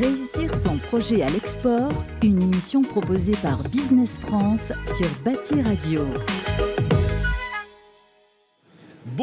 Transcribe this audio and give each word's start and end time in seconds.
Réussir 0.00 0.54
son 0.54 0.78
projet 0.78 1.20
à 1.20 1.28
l'export, 1.28 1.92
une 2.22 2.40
émission 2.40 2.80
proposée 2.80 3.36
par 3.42 3.62
Business 3.64 4.18
France 4.18 4.72
sur 4.96 5.06
Bâti 5.22 5.60
Radio. 5.60 6.06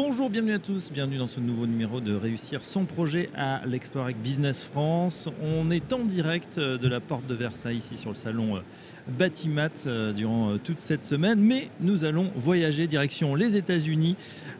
Bonjour, 0.00 0.30
bienvenue 0.30 0.52
à 0.52 0.60
tous, 0.60 0.92
bienvenue 0.92 1.18
dans 1.18 1.26
ce 1.26 1.40
nouveau 1.40 1.66
numéro 1.66 2.00
de 2.00 2.14
Réussir 2.14 2.64
son 2.64 2.84
projet 2.84 3.30
à 3.34 3.62
l'export 3.66 4.04
avec 4.04 4.22
Business 4.22 4.62
France. 4.62 5.28
On 5.42 5.72
est 5.72 5.92
en 5.92 6.04
direct 6.04 6.58
euh, 6.58 6.78
de 6.78 6.86
la 6.86 7.00
porte 7.00 7.26
de 7.26 7.34
Versailles 7.34 7.78
ici 7.78 7.96
sur 7.96 8.10
le 8.10 8.14
salon 8.14 8.58
euh, 8.58 8.60
Batimat 9.08 9.70
euh, 9.86 10.12
durant 10.12 10.56
toute 10.58 10.78
cette 10.78 11.02
semaine, 11.02 11.40
mais 11.40 11.70
nous 11.80 12.04
allons 12.04 12.30
voyager 12.36 12.86
direction 12.86 13.34
les 13.34 13.56
États-Unis. 13.56 14.14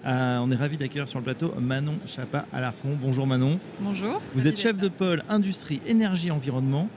on 0.04 0.50
est 0.50 0.56
ravi 0.56 0.76
d'accueillir 0.76 1.06
sur 1.06 1.20
le 1.20 1.24
plateau 1.24 1.54
Manon 1.60 2.00
Chapa 2.04 2.46
Alarcon. 2.52 2.98
Bonjour 3.00 3.24
Manon. 3.24 3.60
Bonjour. 3.78 4.20
Vous 4.34 4.48
êtes 4.48 4.58
chef 4.58 4.76
de 4.76 4.88
pôle 4.88 5.22
industrie, 5.28 5.80
énergie, 5.86 6.32
environnement, 6.32 6.88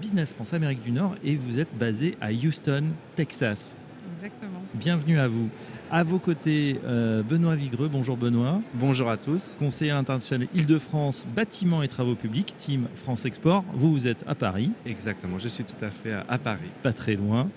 Business 0.00 0.32
France 0.32 0.54
Amérique 0.54 0.82
du 0.82 0.90
Nord 0.90 1.14
et 1.22 1.36
vous 1.36 1.60
êtes 1.60 1.72
basé 1.78 2.16
à 2.20 2.32
Houston, 2.32 2.82
Texas. 3.14 3.76
Exactement. 4.22 4.60
Bienvenue 4.74 5.18
à 5.18 5.28
vous. 5.28 5.48
À 5.90 6.04
vos 6.04 6.18
côtés, 6.18 6.78
euh, 6.84 7.22
Benoît 7.22 7.56
Vigreux. 7.56 7.88
Bonjour 7.88 8.18
Benoît. 8.18 8.60
Bonjour 8.74 9.08
à 9.08 9.16
tous. 9.16 9.56
Conseiller 9.58 9.92
international 9.92 10.46
Île-de-France, 10.54 11.24
bâtiments 11.34 11.82
et 11.82 11.88
travaux 11.88 12.14
publics, 12.16 12.54
Team 12.58 12.86
France 12.94 13.24
Export. 13.24 13.64
Vous, 13.72 13.90
vous 13.92 14.06
êtes 14.06 14.22
à 14.26 14.34
Paris. 14.34 14.72
Exactement, 14.84 15.38
je 15.38 15.48
suis 15.48 15.64
tout 15.64 15.82
à 15.82 15.90
fait 15.90 16.12
à 16.12 16.36
Paris. 16.36 16.68
Pas 16.82 16.92
très 16.92 17.14
loin. 17.14 17.48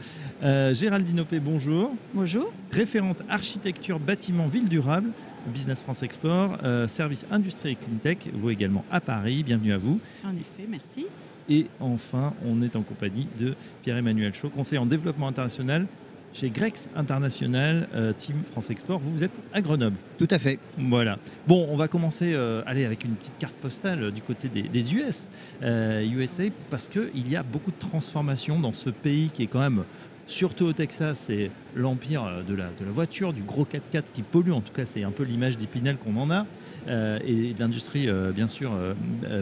Euh, 0.42 0.74
Géraldine 0.74 1.20
Opé, 1.20 1.42
bonjour. 1.42 1.94
Bonjour. 2.14 2.54
Référente 2.72 3.24
architecture, 3.28 4.00
bâtiment, 4.00 4.48
ville 4.48 4.70
durable, 4.70 5.10
Business 5.48 5.82
France 5.82 6.02
Export, 6.02 6.60
euh, 6.64 6.88
service 6.88 7.26
industrie 7.30 7.72
et 7.72 7.76
cleantech. 7.76 8.30
Vous 8.34 8.50
également 8.50 8.86
à 8.90 9.02
Paris. 9.02 9.44
Bienvenue 9.44 9.74
à 9.74 9.78
vous. 9.78 10.00
En 10.26 10.32
effet, 10.32 10.66
merci. 10.70 11.08
Et 11.50 11.68
enfin, 11.82 12.34
on 12.46 12.62
est 12.62 12.78
en 12.78 12.84
compagnie 12.84 13.28
de 13.38 13.54
Pierre-Emmanuel 13.82 14.34
Chaud, 14.34 14.50
conseiller 14.50 14.80
en 14.80 14.86
développement 14.86 15.28
international, 15.28 15.88
chez 16.34 16.50
Grex 16.50 16.90
International, 16.96 17.88
euh, 17.94 18.12
Team 18.14 18.36
France 18.52 18.70
Export. 18.70 19.00
Vous, 19.00 19.12
vous 19.12 19.24
êtes 19.24 19.40
à 19.54 19.62
Grenoble. 19.62 19.96
Tout 20.18 20.28
à 20.30 20.40
fait. 20.40 20.60
Voilà. 20.78 21.18
Bon, 21.48 21.68
on 21.70 21.78
va 21.78 21.88
commencer 21.88 22.34
euh, 22.34 22.64
aller 22.66 22.86
avec 22.86 23.06
une 23.06 23.16
petite 23.16 23.38
carte 23.40 23.56
postale 23.56 24.12
du 24.12 24.22
côté 24.22 24.50
des, 24.50 24.96
US, 24.96 25.30
USA, 25.62 26.44
parce 26.70 26.90
qu'il 26.90 27.28
y 27.30 27.36
a 27.36 27.44
beaucoup 27.44 27.72
de 27.72 27.80
transformations 27.80 28.60
dans 28.60 28.74
ce 28.74 28.90
pays 28.90 29.30
qui 29.32 29.44
est 29.44 29.48
quand 29.48 29.60
même, 29.60 29.84
surtout 30.28 30.66
au 30.66 30.74
Texas, 30.74 31.20
c'est 31.28 31.52
l'empire 31.76 32.44
de 32.46 32.56
la, 32.56 32.66
de 32.80 32.86
la 32.86 32.92
voiture, 32.92 33.34
du 33.34 33.44
gros 33.44 33.66
4x4 33.66 34.04
qui 34.14 34.24
pollue. 34.24 34.52
En 34.52 34.62
tout 34.62 34.74
cas, 34.74 34.86
c'est 34.86 35.04
un 35.04 35.12
peu 35.12 35.24
l'image 35.24 35.58
d'Épinal 35.58 35.98
qu'on 35.98 36.18
en 36.18 36.32
a, 36.32 36.46
euh, 36.88 37.20
et 37.26 37.54
de 37.54 37.60
l'industrie, 37.60 38.10
bien 38.34 38.48
sûr, 38.48 38.72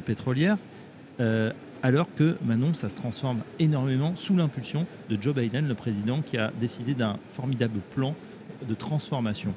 pétrolière 0.05 0.57
alors 1.83 2.07
que 2.15 2.37
Manon, 2.45 2.73
ça 2.73 2.89
se 2.89 2.95
transforme 2.95 3.41
énormément 3.59 4.15
sous 4.15 4.35
l'impulsion 4.35 4.85
de 5.09 5.17
Joe 5.19 5.33
Biden, 5.33 5.67
le 5.67 5.73
président, 5.73 6.21
qui 6.21 6.37
a 6.37 6.51
décidé 6.59 6.93
d'un 6.93 7.17
formidable 7.29 7.79
plan 7.93 8.15
de 8.67 8.73
transformation. 8.75 9.53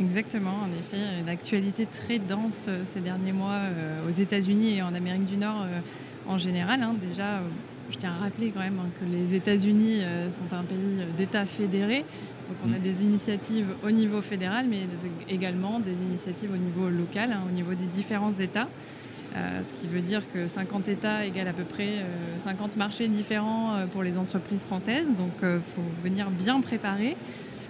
Exactement, 0.00 0.54
en 0.62 0.70
effet, 0.78 1.20
une 1.20 1.28
actualité 1.28 1.86
très 1.86 2.18
dense 2.20 2.54
euh, 2.68 2.84
ces 2.92 3.00
derniers 3.00 3.32
mois 3.32 3.54
euh, 3.54 4.08
aux 4.08 4.12
États-Unis 4.12 4.76
et 4.76 4.82
en 4.82 4.94
Amérique 4.94 5.24
du 5.24 5.36
Nord 5.36 5.62
euh, 5.62 5.80
en 6.28 6.38
général. 6.38 6.82
Hein. 6.82 6.94
Déjà, 7.00 7.40
je 7.90 7.96
tiens 7.96 8.12
à 8.12 8.22
rappeler 8.22 8.50
quand 8.50 8.60
même 8.60 8.78
hein, 8.78 8.90
que 9.00 9.04
les 9.04 9.34
États-Unis 9.34 10.02
sont 10.30 10.54
un 10.54 10.62
pays 10.62 11.00
d'État 11.16 11.46
fédéré. 11.46 12.04
Donc 12.48 12.56
on 12.66 12.72
a 12.72 12.78
mm. 12.78 12.82
des 12.82 13.02
initiatives 13.02 13.66
au 13.82 13.90
niveau 13.90 14.20
fédéral, 14.20 14.66
mais 14.68 14.80
également 15.28 15.80
des 15.80 15.94
initiatives 15.94 16.50
au 16.52 16.56
niveau 16.56 16.90
local, 16.90 17.32
hein, 17.32 17.42
au 17.48 17.50
niveau 17.50 17.74
des 17.74 17.86
différents 17.86 18.34
États. 18.34 18.68
Euh, 19.36 19.62
ce 19.62 19.74
qui 19.74 19.86
veut 19.86 20.00
dire 20.00 20.22
que 20.32 20.46
50 20.46 20.88
États 20.88 21.24
égale 21.24 21.48
à 21.48 21.52
peu 21.52 21.64
près 21.64 22.04
50 22.42 22.72
euh, 22.72 22.78
marchés 22.78 23.08
différents 23.08 23.74
euh, 23.74 23.86
pour 23.86 24.02
les 24.02 24.16
entreprises 24.16 24.62
françaises. 24.62 25.06
Donc 25.16 25.32
il 25.42 25.60
faut 25.74 25.82
venir 26.02 26.30
bien 26.30 26.60
préparer. 26.60 27.16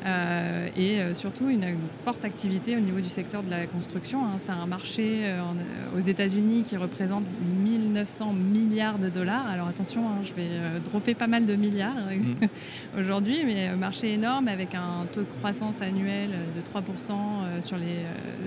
Euh, 0.06 0.69
et 0.76 1.00
euh, 1.00 1.14
surtout 1.14 1.48
une, 1.48 1.64
forte 2.04 2.25
activité 2.25 2.76
au 2.76 2.81
niveau 2.81 3.00
du 3.00 3.09
secteur 3.09 3.42
de 3.42 3.50
la 3.50 3.66
construction. 3.66 4.25
Hein. 4.25 4.36
C'est 4.38 4.53
un 4.53 4.66
marché 4.66 5.22
euh, 5.25 5.42
aux 5.97 6.00
États-Unis 6.00 6.62
qui 6.62 6.76
représente 6.76 7.25
1900 7.64 8.32
milliards 8.32 8.98
de 8.98 9.09
dollars. 9.09 9.47
Alors 9.48 9.69
attention, 9.69 10.09
hein, 10.09 10.20
je 10.22 10.32
vais 10.34 10.48
dropper 10.84 11.14
pas 11.14 11.26
mal 11.26 11.47
de 11.47 11.56
milliards 11.56 11.94
mm. 11.94 12.47
aujourd'hui, 13.00 13.44
mais 13.44 13.69
un 13.69 13.76
marché 13.76 14.12
énorme 14.12 14.48
avec 14.48 14.75
un 14.75 15.06
taux 15.12 15.22
de 15.22 15.26
croissance 15.26 15.82
annuel 15.82 16.30
de 16.30 16.60
3% 16.60 17.62
sur 17.62 17.76
les, 17.76 17.97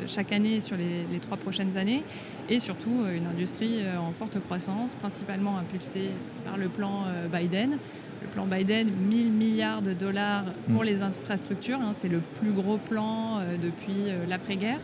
chaque 0.08 0.32
année 0.32 0.62
sur 0.62 0.78
les, 0.78 1.06
les, 1.12 1.20
trois 1.20 1.38
prochaines 1.38 1.78
années, 1.78 2.04
et 2.50 2.60
surtout 2.60 3.06
une 3.14 3.28
industrie 3.28 3.80
en 3.98 4.12
forte 4.12 4.40
croissance, 4.40 4.96
principalement 4.96 5.58
impulsée 5.58 6.12
par 6.46 6.58
le 6.58 6.70
plan 6.70 7.06
Biden 7.32 7.78
le 8.22 8.28
plan 8.28 8.46
Biden, 8.46 8.90
1000 9.10 9.32
milliards 9.32 9.82
de 9.82 9.94
dollars 9.94 10.46
pour 10.72 10.84
mm. 10.84 10.86
les 10.86 11.02
infrastructures. 11.02 11.80
Hein, 11.82 11.92
c'est 11.94 12.10
le 12.10 12.22
plus 12.40 12.52
gros 12.52 12.78
plan 12.78 13.40
euh, 13.40 13.58
depuis 13.58 14.10
euh, 14.10 14.26
l'après-guerre. 14.28 14.80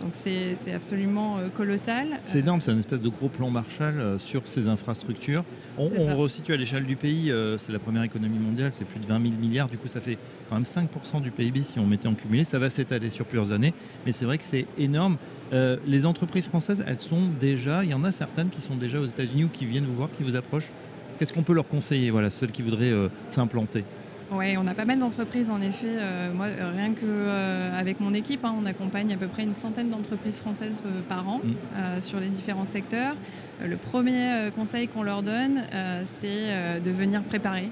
Donc 0.00 0.10
c'est 0.12 0.54
absolument 0.72 1.38
euh, 1.38 1.48
colossal. 1.48 2.20
C'est 2.22 2.38
énorme, 2.38 2.60
c'est 2.60 2.70
un 2.70 2.78
espèce 2.78 3.02
de 3.02 3.08
gros 3.08 3.28
plan 3.28 3.50
Marshall 3.50 4.16
sur 4.20 4.46
ces 4.46 4.68
infrastructures. 4.68 5.44
On, 5.76 5.90
on 5.98 6.16
resitue 6.16 6.52
à 6.52 6.56
l'échelle 6.56 6.84
du 6.84 6.94
pays, 6.94 7.32
c'est 7.56 7.72
la 7.72 7.80
première 7.80 8.04
économie 8.04 8.38
mondiale, 8.38 8.72
c'est 8.72 8.84
plus 8.84 9.00
de 9.00 9.06
20 9.06 9.20
000 9.20 9.34
milliards, 9.40 9.68
du 9.68 9.76
coup 9.76 9.88
ça 9.88 9.98
fait 9.98 10.16
quand 10.48 10.54
même 10.54 10.62
5% 10.62 11.20
du 11.20 11.32
PIB 11.32 11.64
si 11.64 11.80
on 11.80 11.86
mettait 11.86 12.06
en 12.06 12.14
cumulé, 12.14 12.44
ça 12.44 12.60
va 12.60 12.70
s'étaler 12.70 13.10
sur 13.10 13.26
plusieurs 13.26 13.50
années, 13.52 13.74
mais 14.06 14.12
c'est 14.12 14.24
vrai 14.24 14.38
que 14.38 14.44
c'est 14.44 14.66
énorme. 14.78 15.16
les 15.52 16.06
entreprises 16.06 16.46
françaises, 16.46 16.84
elles 16.86 17.00
sont 17.00 17.22
déjà, 17.40 17.82
il 17.82 17.90
y 17.90 17.94
en 17.94 18.04
a 18.04 18.12
certaines 18.12 18.50
qui 18.50 18.60
sont 18.60 18.76
déjà 18.76 19.00
aux 19.00 19.06
États-Unis 19.06 19.44
ou 19.44 19.48
qui 19.48 19.66
viennent 19.66 19.86
vous 19.86 19.94
voir, 19.94 20.10
qui 20.16 20.22
vous 20.22 20.36
approchent 20.36 20.70
Qu'est-ce 21.18 21.34
qu'on 21.34 21.42
peut 21.42 21.52
leur 21.52 21.66
conseiller, 21.66 22.10
voilà, 22.10 22.30
ceux 22.30 22.46
qui 22.46 22.62
voudraient 22.62 22.92
euh, 22.92 23.08
s'implanter? 23.26 23.84
Oui, 24.30 24.56
on 24.56 24.66
a 24.66 24.74
pas 24.74 24.84
mal 24.84 25.00
d'entreprises 25.00 25.50
en 25.50 25.60
effet. 25.60 25.86
Euh, 25.88 26.32
moi, 26.32 26.46
rien 26.46 26.92
que 26.92 27.04
euh, 27.04 27.76
avec 27.76 27.98
mon 27.98 28.14
équipe, 28.14 28.44
hein, 28.44 28.54
on 28.60 28.66
accompagne 28.66 29.12
à 29.12 29.16
peu 29.16 29.26
près 29.26 29.42
une 29.42 29.54
centaine 29.54 29.90
d'entreprises 29.90 30.36
françaises 30.36 30.82
par 31.08 31.28
an 31.28 31.40
mm. 31.42 32.00
sur 32.00 32.20
les 32.20 32.28
différents 32.28 32.66
secteurs. 32.66 33.16
le 33.64 33.76
premier 33.76 34.50
conseil 34.54 34.86
qu'on 34.86 35.02
leur 35.02 35.22
donne, 35.22 35.62
c'est 36.04 36.80
de 36.80 36.90
venir 36.90 37.22
préparer. 37.22 37.70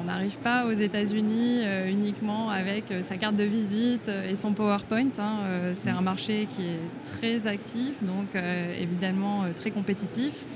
on 0.00 0.04
n'arrive 0.04 0.38
pas 0.38 0.66
aux 0.66 0.72
États-Unis 0.72 1.60
uniquement 1.88 2.48
avec 2.50 2.84
sa 3.02 3.16
carte 3.16 3.36
de 3.36 3.44
visite 3.44 4.08
et 4.08 4.34
son 4.34 4.52
PowerPoint. 4.52 5.10
Hein. 5.18 5.38
c'est 5.82 5.90
un 5.90 6.00
marché 6.00 6.48
qui 6.50 6.62
est 6.62 6.80
très 7.04 7.46
actif, 7.46 8.02
donc 8.02 8.28
évidemment 8.80 9.44
très 9.54 9.70
compétitif. 9.70 10.46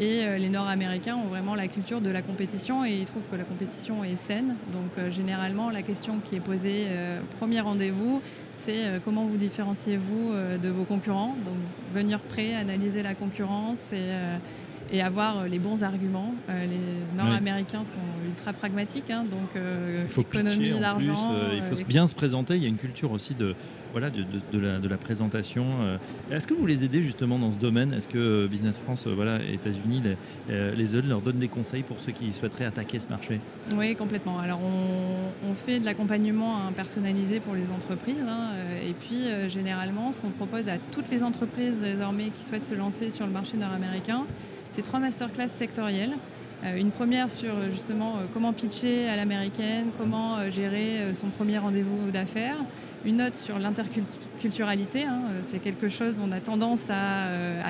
Et 0.00 0.24
euh, 0.24 0.38
les 0.38 0.48
Nord-Américains 0.48 1.16
ont 1.16 1.26
vraiment 1.26 1.56
la 1.56 1.66
culture 1.66 2.00
de 2.00 2.10
la 2.10 2.22
compétition 2.22 2.84
et 2.84 2.98
ils 2.98 3.04
trouvent 3.04 3.26
que 3.30 3.36
la 3.36 3.42
compétition 3.42 4.04
est 4.04 4.16
saine. 4.16 4.54
Donc 4.72 4.90
euh, 4.96 5.10
généralement, 5.10 5.70
la 5.70 5.82
question 5.82 6.20
qui 6.24 6.36
est 6.36 6.40
posée 6.40 6.86
euh, 6.88 7.20
au 7.20 7.36
premier 7.36 7.60
rendez-vous, 7.60 8.22
c'est 8.56 9.00
comment 9.04 9.24
vous 9.24 9.36
différenciez-vous 9.36 10.32
de 10.60 10.68
vos 10.68 10.82
concurrents? 10.82 11.36
Donc 11.44 11.54
venir 11.94 12.18
prêt, 12.18 12.54
analyser 12.54 13.04
la 13.04 13.14
concurrence 13.14 13.92
et 13.92 14.10
et 14.90 15.02
avoir 15.02 15.44
les 15.46 15.58
bons 15.58 15.82
arguments. 15.82 16.34
les 16.48 17.16
Nord-Américains 17.16 17.84
sont 17.84 17.98
ultra 18.26 18.52
pragmatiques, 18.52 19.10
hein, 19.10 19.24
donc 19.30 19.50
il 19.54 20.08
faut 20.08 20.22
économie 20.22 20.78
d'argent. 20.78 21.34
il 21.54 21.62
faut 21.62 21.82
bien 21.84 22.06
se 22.06 22.14
présenter. 22.14 22.56
Il 22.56 22.62
y 22.62 22.66
a 22.66 22.68
une 22.68 22.76
culture 22.76 23.12
aussi 23.12 23.34
de, 23.34 23.54
voilà, 23.92 24.10
de, 24.10 24.88
la, 24.88 24.96
présentation. 24.96 25.64
Euh. 25.80 25.96
Est-ce 26.30 26.46
que 26.46 26.54
vous 26.54 26.66
les 26.66 26.84
aidez 26.84 27.02
justement 27.02 27.38
dans 27.38 27.50
ce 27.50 27.56
domaine? 27.56 27.92
Est-ce 27.92 28.08
que 28.08 28.18
euh, 28.18 28.48
Business 28.48 28.78
France, 28.78 29.06
euh, 29.06 29.14
voilà, 29.14 29.38
États-Unis, 29.42 30.02
les, 30.48 30.74
les 30.76 30.96
aides, 30.96 31.08
leur 31.08 31.20
donnent 31.20 31.38
des 31.38 31.48
conseils 31.48 31.82
pour 31.82 31.98
ceux 32.00 32.12
qui 32.12 32.32
souhaiteraient 32.32 32.66
attaquer 32.66 32.98
ce 32.98 33.08
marché? 33.08 33.40
Oui, 33.76 33.94
complètement. 33.96 34.38
Alors 34.38 34.60
on, 34.62 35.54
fait 35.54 35.80
de 35.80 35.84
l'accompagnement 35.84 36.56
hein, 36.56 36.72
personnalisé 36.74 37.40
pour 37.40 37.54
les 37.54 37.70
entreprises. 37.70 38.24
Hein, 38.28 38.50
et 38.86 38.92
puis 38.92 39.24
généralement, 39.48 40.12
ce 40.12 40.20
qu'on 40.20 40.30
propose 40.30 40.68
à 40.68 40.78
toutes 40.92 41.10
les 41.10 41.22
entreprises 41.22 41.78
désormais 41.80 42.30
qui 42.30 42.42
souhaitent 42.44 42.66
se 42.66 42.74
lancer 42.74 43.10
sur 43.10 43.26
le 43.26 43.32
marché 43.32 43.56
nord-américain, 43.56 44.24
c'est 44.70 44.82
trois 44.82 44.98
masterclass 44.98 45.48
sectorielles. 45.48 46.12
Une 46.76 46.90
première 46.90 47.30
sur 47.30 47.54
justement 47.70 48.14
comment 48.34 48.52
pitcher 48.52 49.08
à 49.08 49.14
l'américaine, 49.14 49.90
comment 49.96 50.50
gérer 50.50 51.14
son 51.14 51.28
premier 51.28 51.56
rendez-vous 51.56 52.10
d'affaires 52.10 52.58
une 53.04 53.16
note 53.18 53.36
sur 53.36 53.58
l'interculturalité. 53.58 55.04
Hein, 55.04 55.22
euh, 55.30 55.40
c'est 55.42 55.58
quelque 55.58 55.88
chose, 55.88 56.20
on 56.22 56.32
a 56.32 56.40
tendance 56.40 56.88
euh, 56.90 57.62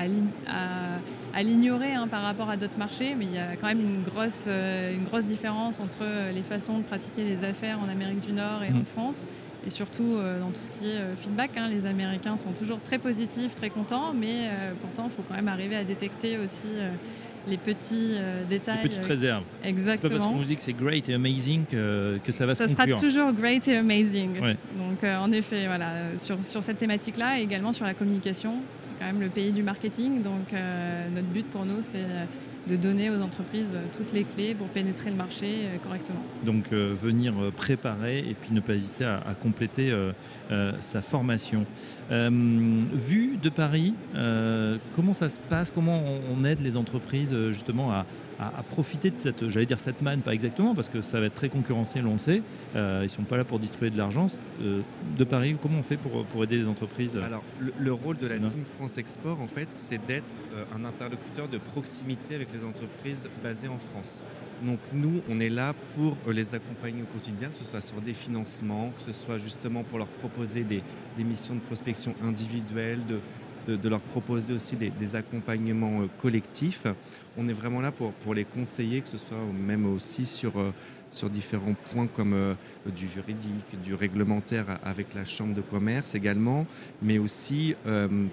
à, 0.47 0.99
l'ignorer 1.43 1.93
hein, 1.93 2.07
par 2.07 2.21
rapport 2.21 2.49
à 2.49 2.57
d'autres 2.57 2.77
marchés, 2.77 3.15
mais 3.17 3.25
il 3.25 3.33
y 3.33 3.37
a 3.37 3.55
quand 3.55 3.67
même 3.67 3.81
une 3.81 4.03
grosse, 4.03 4.45
euh, 4.47 4.95
une 4.95 5.03
grosse 5.03 5.25
différence 5.25 5.79
entre 5.79 6.03
les 6.33 6.41
façons 6.41 6.79
de 6.79 6.83
pratiquer 6.83 7.23
les 7.23 7.43
affaires 7.43 7.79
en 7.79 7.89
Amérique 7.89 8.21
du 8.21 8.33
Nord 8.33 8.63
et 8.63 8.71
en 8.71 8.79
mmh. 8.79 8.85
France. 8.85 9.25
Et 9.67 9.69
surtout 9.69 10.15
dans 10.39 10.51
tout 10.51 10.61
ce 10.63 10.71
qui 10.71 10.89
est 10.89 11.01
feedback, 11.17 11.57
hein. 11.57 11.67
les 11.67 11.85
Américains 11.85 12.37
sont 12.37 12.53
toujours 12.53 12.79
très 12.79 12.97
positifs, 12.97 13.55
très 13.55 13.69
contents, 13.69 14.13
mais 14.13 14.49
pourtant 14.79 15.07
il 15.07 15.11
faut 15.11 15.21
quand 15.27 15.35
même 15.35 15.49
arriver 15.49 15.75
à 15.75 15.83
détecter 15.83 16.37
aussi 16.37 16.67
les 17.47 17.57
petits 17.57 18.15
euh, 18.15 18.43
détails. 18.49 18.79
Les 18.83 18.89
petites 18.89 19.05
réserves. 19.05 19.43
Exactement. 19.63 19.95
C'est 19.95 20.09
pas 20.09 20.15
parce 20.15 20.33
qu'on 20.33 20.39
nous 20.39 20.45
dit 20.45 20.55
que 20.55 20.61
c'est 20.61 20.73
great 20.73 21.07
et 21.09 21.13
amazing 21.13 21.65
que, 21.65 22.19
que 22.23 22.31
ça 22.31 22.45
va 22.45 22.55
ça 22.55 22.67
se 22.67 22.75
conclure. 22.75 22.95
Ça 22.95 23.01
sera 23.01 23.09
toujours 23.09 23.33
great 23.33 23.67
et 23.67 23.77
amazing. 23.77 24.35
Donc 24.77 25.03
euh, 25.03 25.17
en 25.17 25.31
effet, 25.31 25.67
voilà, 25.67 26.17
sur, 26.17 26.43
sur 26.43 26.63
cette 26.63 26.77
thématique-là 26.77 27.39
et 27.39 27.43
également 27.43 27.73
sur 27.73 27.85
la 27.85 27.93
communication, 27.93 28.55
quand 28.99 29.05
même 29.05 29.21
le 29.21 29.29
pays 29.29 29.51
du 29.51 29.63
marketing. 29.63 30.21
Donc 30.21 30.51
notre 30.51 31.27
but 31.27 31.49
pour 31.49 31.65
nous, 31.65 31.81
c'est 31.81 32.05
de 32.69 32.75
donner 32.75 33.09
aux 33.09 33.21
entreprises 33.21 33.75
toutes 33.97 34.13
les 34.13 34.23
clés 34.23 34.53
pour 34.53 34.67
pénétrer 34.67 35.09
le 35.09 35.15
marché 35.15 35.67
correctement. 35.83 36.21
Donc 36.45 36.71
venir 36.71 37.33
préparer 37.55 38.19
et 38.19 38.35
puis 38.39 38.51
ne 38.51 38.59
pas 38.59 38.73
hésiter 38.73 39.05
à, 39.05 39.35
compléter 39.41 39.93
sa 40.79 41.01
formation. 41.01 41.65
vu 42.09 43.37
de 43.41 43.49
Paris, 43.49 43.93
comment 44.95 45.13
ça 45.13 45.29
se 45.29 45.39
passe? 45.39 45.71
Comment 45.71 46.03
on 46.31 46.43
aide 46.45 46.61
les 46.61 46.77
entreprises 46.77 47.35
justement 47.49 47.91
à, 47.91 48.05
à, 48.39 48.63
profiter 48.63 49.11
de 49.11 49.17
cette, 49.17 49.49
j'allais 49.49 49.65
dire 49.65 49.79
cette 49.79 50.01
manne, 50.01 50.21
pas 50.21 50.33
exactement, 50.33 50.73
parce 50.73 50.87
que 50.87 51.01
ça 51.01 51.19
va 51.19 51.25
être 51.25 51.35
très 51.35 51.49
concurrentiel, 51.49 52.07
on 52.07 52.13
le 52.13 52.19
sait. 52.19 52.41
Euh, 52.75 52.99
ils 53.01 53.03
ne 53.03 53.07
sont 53.09 53.23
pas 53.23 53.37
là 53.37 53.43
pour 53.43 53.59
distribuer 53.59 53.89
de 53.89 53.97
l'argent. 53.97 54.27
Euh, 54.61 54.79
de 55.17 55.23
Paris, 55.25 55.57
comment 55.61 55.79
on 55.79 55.83
fait 55.83 55.97
pour, 55.97 56.25
pour 56.25 56.43
aider 56.43 56.57
les 56.57 56.67
entreprises 56.67 57.17
Alors, 57.17 57.43
le, 57.59 57.93
rôle 57.93 58.17
de 58.17 58.27
la 58.27 58.37
Team 58.37 58.63
France 58.77 58.97
Export, 58.97 59.41
en 59.41 59.47
fait, 59.47 59.67
c'est 59.71 60.05
d'être 60.07 60.31
euh, 60.55 60.63
un 60.75 60.85
interlocuteur 60.85 61.49
de 61.49 61.57
proximité 61.57 62.35
avec 62.35 62.53
les 62.53 62.58
entreprises 62.63 63.29
basées 63.43 63.67
en 63.67 63.77
France. 63.77 64.23
Donc 64.61 64.79
nous, 64.91 65.21
on 65.29 65.39
est 65.39 65.49
là 65.49 65.73
pour 65.95 66.17
les 66.31 66.53
accompagner 66.53 67.01
au 67.01 67.05
quotidien, 67.05 67.49
que 67.49 67.57
ce 67.57 67.65
soit 67.65 67.81
sur 67.81 68.01
des 68.01 68.13
financements, 68.13 68.91
que 68.95 69.01
ce 69.01 69.13
soit 69.13 69.37
justement 69.37 69.83
pour 69.83 69.99
leur 69.99 70.07
proposer 70.07 70.63
des, 70.63 70.83
missions 71.17 71.55
de 71.55 71.59
prospection 71.59 72.13
individuelles, 72.23 73.05
de, 73.05 73.19
de, 73.67 73.89
leur 73.89 73.99
proposer 73.99 74.53
aussi 74.53 74.75
des, 74.75 75.15
accompagnements 75.15 76.01
euh, 76.01 76.07
collectifs. 76.21 76.85
On 77.37 77.47
est 77.47 77.53
vraiment 77.53 77.81
là 77.81 77.91
pour, 77.91 78.33
les 78.33 78.45
conseiller, 78.45 79.01
que 79.01 79.07
ce 79.07 79.17
soit 79.17 79.37
même 79.53 79.85
aussi 79.85 80.25
sur, 80.25 80.59
euh, 80.59 80.73
sur 81.09 81.29
différents 81.29 81.73
points 81.73 82.07
comme 82.07 82.33
euh, 82.33 82.53
du 82.95 83.07
juridique, 83.07 83.81
du 83.83 83.93
réglementaire 83.93 84.79
avec 84.83 85.13
la 85.13 85.25
Chambre 85.25 85.53
de 85.53 85.61
commerce 85.61 86.15
également, 86.15 86.65
mais 87.01 87.17
aussi, 87.17 87.75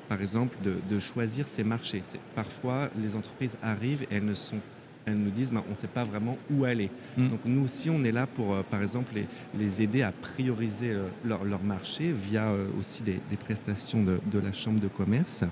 par 0.08 0.20
exemple, 0.20 0.56
de, 0.62 0.99
choisir 0.99 1.46
ses 1.46 1.64
marchés. 1.64 2.02
Parfois, 2.34 2.90
les 3.00 3.14
entreprises 3.14 3.56
arrivent 3.62 4.02
et 4.05 4.17
elles 4.17 4.25
ne 4.25 4.34
sont 4.34 4.61
elles 5.06 5.17
nous 5.17 5.31
disent 5.31 5.53
bah, 5.53 5.62
on 5.67 5.70
ne 5.70 5.75
sait 5.75 5.87
pas 5.87 6.05
vraiment 6.05 6.37
où 6.50 6.64
aller. 6.64 6.91
Mm. 7.17 7.29
Donc 7.31 7.41
nous 7.44 7.64
aussi, 7.64 7.88
on 7.88 8.05
est 8.05 8.12
là 8.12 8.26
pour, 8.26 8.55
euh, 8.55 8.62
par 8.69 8.82
exemple, 8.82 9.12
les, 9.55 9.82
aider 9.82 10.03
à 10.03 10.12
prioriser 10.12 10.91
euh, 10.91 11.08
leur, 11.25 11.62
marché 11.62 12.12
via 12.12 12.49
euh, 12.49 12.67
aussi 12.79 13.03
des, 13.03 13.20
prestations 13.38 14.03
de, 14.03 14.38
la 14.38 14.53
Chambre 14.53 14.81
de 14.81 14.88
commerce. 14.88 15.44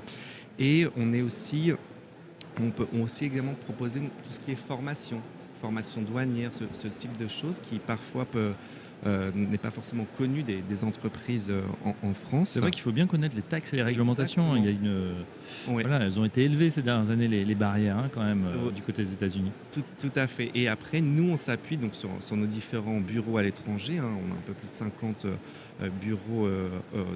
Et 0.59 0.87
on 0.97 1.13
est 1.13 1.23
aussi, 1.23 1.73
on 2.61 2.71
peut 2.71 2.87
aussi 3.01 3.27
également 3.27 3.55
proposer 3.55 4.01
tout 4.01 4.31
ce 4.31 4.41
qui 4.41 4.53
est 4.53 4.57
formation, 4.57 5.21
formation 5.61 6.03
douanière, 6.03 6.53
ce, 6.53 6.65
ce 6.73 6.89
type 6.89 7.17
de 7.17 7.29
choses 7.29 7.61
qui 7.61 7.79
parfois 7.79 8.25
peut 8.25 8.53
euh, 9.07 9.31
n'est 9.35 9.59
pas 9.59 9.71
forcément 9.71 10.07
connu 10.17 10.43
des, 10.43 10.85
entreprises 10.85 11.51
euh, 11.51 11.63
en, 12.03 12.15
France. 12.15 12.51
C'est 12.51 12.61
vrai 12.61 12.71
qu'il 12.71 12.83
faut 12.83 12.93
bien 12.93 13.07
connaître 13.07 13.37
les 13.37 13.43
taxes 13.43 13.75
et 13.75 13.77
les 13.77 13.83
réglementations. 13.83 14.57
Il 14.57 14.65
y 14.65 14.69
a 14.69 14.71
une, 14.71 15.13
voilà, 15.67 16.01
elles 16.01 16.19
ont 16.19 16.25
été 16.25 16.45
élevées 16.45 16.71
ces 16.71 16.81
dernières 16.81 17.11
années, 17.11 17.29
les, 17.29 17.55
barrières, 17.55 17.99
hein, 17.99 18.09
quand 18.11 18.25
même, 18.25 18.47
euh, 18.47 18.71
du 18.71 18.81
côté 18.81 19.03
des 19.03 19.13
États-Unis. 19.13 19.53
Tout, 19.71 20.13
à 20.17 20.27
fait. 20.27 20.51
Et 20.55 20.69
après, 20.69 21.03
nous, 21.03 21.31
on 21.33 21.37
s'appuie 21.37 21.77
donc 21.77 21.95
sur, 21.95 22.09
nos 22.35 22.47
différents 22.47 23.01
bureaux 23.01 23.37
à 23.37 23.43
l'étranger. 23.43 23.99
Hein. 23.99 24.09
On 24.27 24.33
a 24.33 24.35
un 24.35 24.43
peu 24.47 24.55
plus 24.55 24.69
de 24.69 24.75
50 24.75 25.27
bureaux 26.01 26.49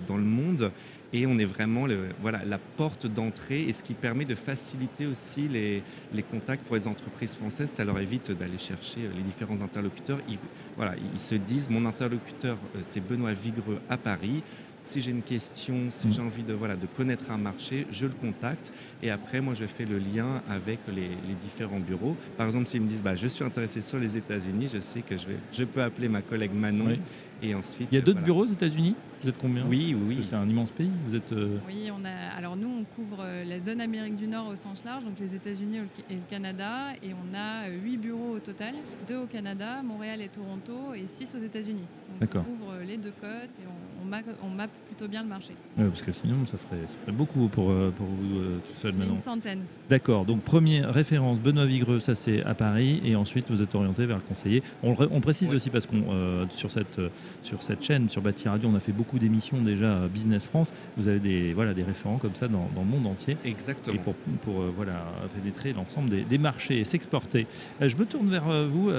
dans 0.07 0.17
le 0.17 0.25
monde 0.25 0.71
et 1.13 1.27
on 1.27 1.39
est 1.39 1.45
vraiment 1.45 1.87
le, 1.87 2.09
voilà, 2.21 2.45
la 2.45 2.59
porte 2.59 3.07
d'entrée 3.07 3.63
et 3.63 3.73
ce 3.73 3.83
qui 3.83 3.95
permet 3.95 4.25
de 4.25 4.35
faciliter 4.35 5.07
aussi 5.07 5.49
les, 5.49 5.83
les, 6.13 6.23
contacts 6.23 6.67
pour 6.67 6.77
les 6.77 6.87
entreprises 6.87 7.37
françaises. 7.37 7.71
Ça 7.71 7.85
leur 7.85 7.99
évite 7.99 8.31
d'aller 8.33 8.59
chercher 8.59 9.01
les 9.15 9.23
différents 9.23 9.63
interlocuteurs. 9.63 10.19
Ils, 10.29 10.39
voilà, 10.77 10.95
ils 11.15 11.21
se 11.21 11.35
disent, 11.35 11.71
mon 11.71 11.87
interlocuteur, 11.87 12.59
euh, 12.77 12.81
c'est 12.83 13.01
Benoît 13.01 13.33
Vigreux 13.33 13.81
à 13.89 13.97
Paris. 13.97 14.43
Si 14.81 15.01
j'ai 15.01 15.11
une 15.11 15.23
question, 15.23 15.87
si 15.89 16.09
mm. 16.09 16.11
j'ai 16.11 16.23
envie 16.23 16.45
de, 16.45 16.53
voilà, 16.53 16.77
de 16.77 16.87
connaître 16.87 17.31
un 17.31 17.39
marché, 17.39 17.87
je 17.91 18.07
le 18.07 18.13
contacte. 18.13 18.73
Et 19.03 19.11
après, 19.11 19.41
moi, 19.41 19.55
je 19.55 19.65
fais 19.65 19.87
le 19.87 19.99
lien 19.99 20.43
avec 20.49 20.79
les, 20.89 21.09
les 21.27 21.35
différents 21.41 21.81
bureaux. 21.81 22.17
Par 22.37 22.47
exemple, 22.47 22.67
s'ils 22.67 22.83
me 22.83 22.87
disent, 22.87 23.03
bah, 23.03 23.17
je 23.17 23.27
suis 23.29 23.45
intéressé 23.45 23.81
sur 23.81 23.99
les 23.99 24.17
États-Unis, 24.17 24.71
je 24.73 24.79
sais 24.79 25.01
que 25.01 25.17
je, 25.17 25.27
vais, 25.27 25.39
je 25.53 25.65
peux 25.65 25.83
appeler 25.83 26.09
ma 26.09 26.21
collègue 26.21 26.53
Manon. 26.53 26.97
Et 27.43 27.55
ensuite, 27.55 27.89
il 27.91 27.95
y 27.95 27.99
a 27.99 28.03
d'autres 28.03 28.21
bureaux 28.21 28.43
aux 28.43 28.47
États-Unis? 28.47 28.95
Vous 29.23 29.29
êtes 29.29 29.39
combien 29.39 29.67
Oui, 29.67 29.97
oui. 29.99 30.21
C'est 30.23 30.37
un 30.37 30.49
immense 30.49 30.71
pays. 30.71 30.91
Vous 31.07 31.17
êtes. 31.17 31.33
Euh, 31.33 31.59
oui, 31.67 31.91
on 31.93 32.05
a. 32.05 32.37
Alors 32.37 32.57
nous, 32.57 32.69
on 32.69 32.85
couvre 32.85 33.19
euh, 33.21 33.45
la 33.45 33.59
zone 33.61 33.81
Amérique 33.81 34.17
du 34.17 34.29
Nord 34.29 34.49
au 34.49 34.57
sens 34.57 34.85
large, 34.85 35.05
donc 35.05 35.19
les 35.19 35.35
États-Unis 35.35 35.79
et 36.09 36.15
le 36.15 36.21
Canada, 36.31 36.93
et 37.03 37.11
on 37.13 37.35
a 37.35 37.69
euh, 37.69 37.79
huit 37.83 37.97
bureaux 37.97 38.37
au 38.37 38.39
total, 38.39 38.75
deux 39.09 39.17
au 39.17 39.27
Canada, 39.27 39.83
Montréal 39.83 40.21
et 40.21 40.29
Toronto, 40.29 40.95
et 40.95 41.07
six 41.07 41.35
aux 41.35 41.39
États-Unis. 41.39 41.87
D'accord. 42.21 42.45
On 42.49 42.57
couvre 42.57 42.75
les 42.87 42.97
deux 42.97 43.13
côtes 43.21 43.59
et 43.61 43.67
on, 43.67 44.47
on, 44.47 44.51
mappe 44.51 44.71
plutôt 44.87 45.09
bien 45.09 45.23
le 45.23 45.29
marché. 45.29 45.53
Oui, 45.77 45.87
parce 45.89 46.03
que 46.03 46.13
sinon, 46.13 46.47
ça 46.47 46.57
ferait, 46.57 46.87
ça 46.87 46.97
ferait 46.99 47.13
beaucoup 47.13 47.49
pour, 47.49 47.67
pour 47.67 48.07
vous 48.07 48.39
tout 48.61 48.81
seul 48.81 48.93
maintenant. 48.95 49.17
Une 49.17 49.23
centaine. 49.23 49.63
D'accord. 49.91 50.25
Donc 50.25 50.43
première 50.43 50.93
référence, 50.93 51.39
Benoît 51.39 51.67
Vigreux, 51.67 52.01
ça 52.01 52.15
c'est 52.15 52.43
à 52.45 52.55
Paris, 52.55 53.01
et 53.05 53.17
ensuite 53.17 53.51
vous 53.51 53.63
êtes 53.63 53.75
orienté 53.75 54.07
vers 54.07 54.17
le 54.17 54.23
conseiller. 54.23 54.63
On, 54.83 54.95
on 54.99 55.21
précise 55.21 55.53
aussi 55.53 55.71
parce 55.71 55.87
qu'on 55.87 56.47
sur 56.51 56.71
cette 56.71 57.01
sur 57.43 57.63
cette 57.63 57.85
chaîne 57.85 58.09
sur 58.09 58.23
Bâti 58.23 58.49
Radio, 58.49 58.69
on 58.69 58.75
a 58.75 58.81
fait 58.81 58.93
beaucoup 58.93 59.08
d'émissions 59.17 59.63
déjà 59.63 60.07
Business 60.09 60.45
France. 60.45 60.75
Vous 60.99 61.09
avez 61.09 61.21
des, 61.21 61.55
voilà, 61.55 61.73
des 61.73 61.85
référents 61.85 62.19
comme 62.19 62.35
ça 62.35 62.49
dans, 62.49 62.69
le 62.77 62.85
monde 62.85 63.07
entier. 63.07 63.39
Exactement. 63.45 63.97
Et 63.97 63.99
pour, 63.99 64.15
pour 64.43 64.61
euh, 64.61 64.73
voilà, 64.75 65.07
pénétrer 65.35 65.73
l'ensemble 65.73 66.11
des, 66.11 66.39
marchés 66.39 66.81
et 66.81 66.85
s'exporter. 66.85 67.47
Euh, 67.81 67.89
je 67.89 67.97
me 67.97 68.05
tourne 68.05 68.29
vers 68.29 68.49
euh, 68.49 68.67
vous, 68.67 68.91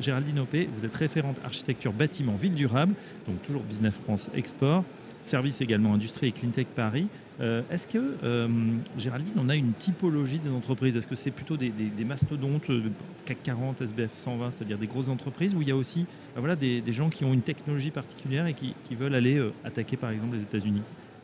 Géraldine 0.00 0.40
Opé. 0.40 0.68
Vous 0.74 0.84
êtes 0.84 0.96
référente 0.96 1.38
architecture 1.44 1.92
bâtiment 1.92 2.34
ville 2.34 2.54
durable, 2.54 2.94
donc 3.26 3.40
toujours 3.42 3.62
Business 3.62 3.94
France 3.94 4.30
Export. 4.34 4.84
Service 5.22 5.60
également 5.60 5.94
industrie 5.94 6.28
et 6.28 6.32
cleantech 6.32 6.66
Paris. 6.74 7.06
Euh, 7.42 7.62
est-ce 7.70 7.88
que, 7.88 8.16
euh, 8.22 8.48
Géraldine, 8.96 9.34
on 9.36 9.48
a 9.48 9.56
une 9.56 9.72
typologie 9.72 10.38
des 10.38 10.50
entreprises? 10.50 10.96
Est-ce 10.96 11.08
que 11.08 11.16
c'est 11.16 11.32
plutôt 11.32 11.56
des, 11.56 11.72
mastodontes, 12.04 12.70
euh, 12.70 12.82
CAC 13.24 13.42
40, 13.42 13.82
SBF 13.82 14.14
120, 14.14 14.52
c'est-à-dire 14.52 14.78
des 14.78 14.86
grosses 14.86 15.08
entreprises, 15.08 15.54
ou 15.54 15.62
il 15.62 15.68
y 15.68 15.72
a 15.72 15.76
aussi 15.76 16.06
voilà, 16.36 16.54
des, 16.54 16.82
gens 16.92 17.10
qui 17.10 17.24
ont 17.24 17.32
une 17.32 17.42
technologie 17.42 17.90
particulière 17.90 18.46
et 18.46 18.54
qui, 18.54 18.74
veulent 18.94 19.14
aller 19.14 19.42
attaquer 19.64 19.96
par 19.96 20.10
exemple 20.10 20.36
les 20.36 20.42
États-Unis? 20.42 20.82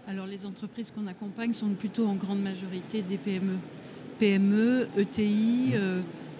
Alors 0.08 0.26
les 0.26 0.46
entreprises 0.46 0.90
qu'on 0.90 1.06
accompagne 1.06 1.52
sont 1.52 1.68
plutôt 1.68 2.06
en 2.06 2.14
grande 2.14 2.40
majorité 2.40 3.02
des 3.02 3.18
PME. 3.18 3.58
PME, 4.18 4.88
ETI. 4.96 5.74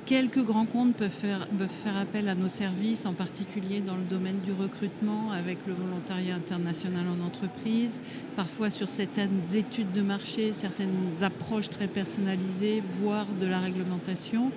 Quelques 0.09 0.43
grands 0.43 0.65
comptes 0.65 0.95
peuvent 0.95 1.11
faire, 1.11 1.47
faire, 1.69 1.99
appel 1.99 2.31
à 2.31 2.35
nos 2.35 2.49
services, 2.49 3.05
en 3.05 3.13
particulier 3.13 3.83
dans 3.83 3.95
le 3.95 4.05
domaine 4.05 4.39
du 4.39 4.53
recrutement 4.53 5.33
avec 5.33 5.59
le 5.67 5.75
volontariat 5.75 6.35
international 6.35 7.05
en 7.09 7.23
entreprise, 7.23 8.01
parfois 8.35 8.71
sur 8.71 8.89
certaines 8.89 9.43
études 9.55 9.93
de 9.93 10.01
marché, 10.01 10.55
certaines 10.55 11.11
approches 11.21 11.69
très 11.69 11.89
personnalisées, 11.89 12.83
voire 13.03 13.27
de 13.39 13.47
la 13.47 13.61
réglementation. 13.61 14.51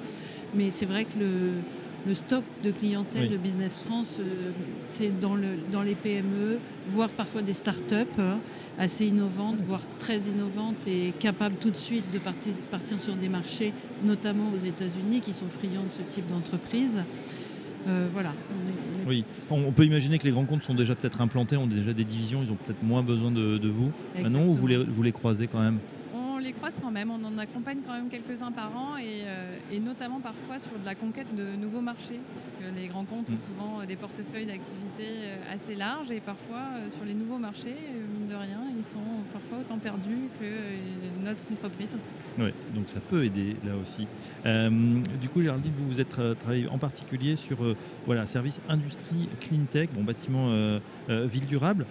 Mais 0.56 0.70
c'est 0.72 0.86
vrai 0.86 1.04
que 1.04 1.20
le, 1.20 1.52
le 2.08 2.14
stock 2.14 2.44
de 2.64 2.72
clientèle 2.72 3.30
de 3.30 3.38
Business 3.38 3.84
France, 3.86 4.18
euh, 4.20 4.52
c'est 4.88 5.20
dans, 5.20 5.36
le, 5.36 5.48
dans 5.72 5.84
les 5.84 5.96
PME, 5.96 6.60
voire 6.88 7.10
parfois 7.10 7.42
des 7.42 7.54
start-up 7.54 8.10
hein, 8.18 8.40
assez 8.80 9.06
innovantes, 9.08 9.58
voire 9.68 9.82
très 10.00 10.18
innovantes 10.18 10.88
et 10.88 11.14
capables 11.20 11.56
tout 11.56 11.70
de 11.70 11.78
suite 11.78 12.06
de 12.14 12.20
partir, 12.20 12.54
partir 12.72 13.00
sur 13.00 13.16
des 13.16 13.30
marchés, 13.30 13.74
notamment 14.04 14.52
aux 14.52 14.66
États-Unis, 14.66 15.22
qui 15.22 15.34
sont 15.34 15.48
friands 15.48 15.84
de 15.84 15.92
ce 15.92 16.02
type 16.02 16.28
d'entreprise. 16.28 17.04
Euh, 17.88 18.08
voilà. 18.14 18.34
Oui, 19.08 19.24
on, 19.50 19.72
peut 19.72 19.86
imaginer 19.86 20.20
que 20.20 20.24
les 20.24 20.32
grands 20.32 20.46
comptes 20.46 20.64
sont 20.64 20.76
déjà 20.76 20.96
peut-être 20.96 21.22
implantés, 21.22 21.58
ont 21.58 21.68
déjà 21.68 21.94
des 21.94 22.04
divisions, 22.04 22.44
ils 22.44 22.52
ont 22.52 22.56
peut-être 22.56 22.84
moins 22.84 23.02
besoin 23.02 23.32
de, 23.32 23.68
vous. 23.68 23.92
non, 24.30 24.48
ou 24.48 24.54
vous 24.54 24.68
les, 24.68 24.78
vous 24.78 25.04
les 25.04 25.12
croisez 25.12 25.48
quand 25.48 25.60
même 25.60 25.80
les 26.42 26.54
croise 26.54 26.78
quand 26.82 26.92
même, 26.92 27.12
on 27.12 27.24
en 27.24 27.38
accompagne 27.38 27.80
quand 27.86 27.94
même 27.94 28.10
quelques-uns 28.10 28.52
par 28.52 28.76
an 28.76 28.98
et, 28.98 29.24
euh, 29.26 29.80
notamment 29.80 30.20
parfois 30.20 30.60
sur 30.60 30.78
de 30.78 30.86
la 30.86 30.96
conquête 30.96 31.34
de 31.36 31.56
nouveaux 31.56 31.82
marchés. 31.82 32.20
Parce 32.36 32.50
que 32.60 32.80
les 32.80 32.88
grands 32.88 33.06
comptes 33.06 33.30
ont 33.30 33.34
mm. 33.34 33.38
souvent 33.38 33.86
des 33.86 33.96
portefeuilles 33.96 34.46
d'activités 34.46 35.24
euh, 35.24 35.54
assez 35.54 35.76
larges 35.76 36.12
et 36.12 36.20
parfois 36.20 36.64
euh, 36.76 36.90
sur 36.90 37.06
les 37.06 37.14
nouveaux 37.14 37.38
marchés, 37.38 37.76
mine 38.14 38.28
de 38.28 38.36
rien, 38.36 38.62
ils 38.78 38.84
sont 38.84 39.00
parfois 39.32 39.60
autant 39.60 39.78
perdus 39.78 40.30
que 40.40 41.24
notre 41.24 41.44
entreprise. 41.52 41.90
Oui, 42.38 42.52
donc 42.74 42.90
ça 42.90 43.00
peut 43.00 43.26
aider 43.26 43.56
là 43.66 43.74
aussi. 43.82 44.08
du 44.46 45.30
coup, 45.30 45.42
Géraldine, 45.42 45.74
vous 45.76 45.88
vous 45.88 46.00
êtes 46.00 46.22
travaillé 46.40 46.68
en 46.68 46.78
particulier 46.78 47.36
sur 47.36 47.58
voilà, 48.06 48.26
service 48.26 48.60
industrie 48.70 49.28
clean 49.40 49.66
tech, 49.70 49.90
bon, 49.94 50.04
bâtiment 50.04 50.80
ville 51.10 51.46
durable. 51.46 51.86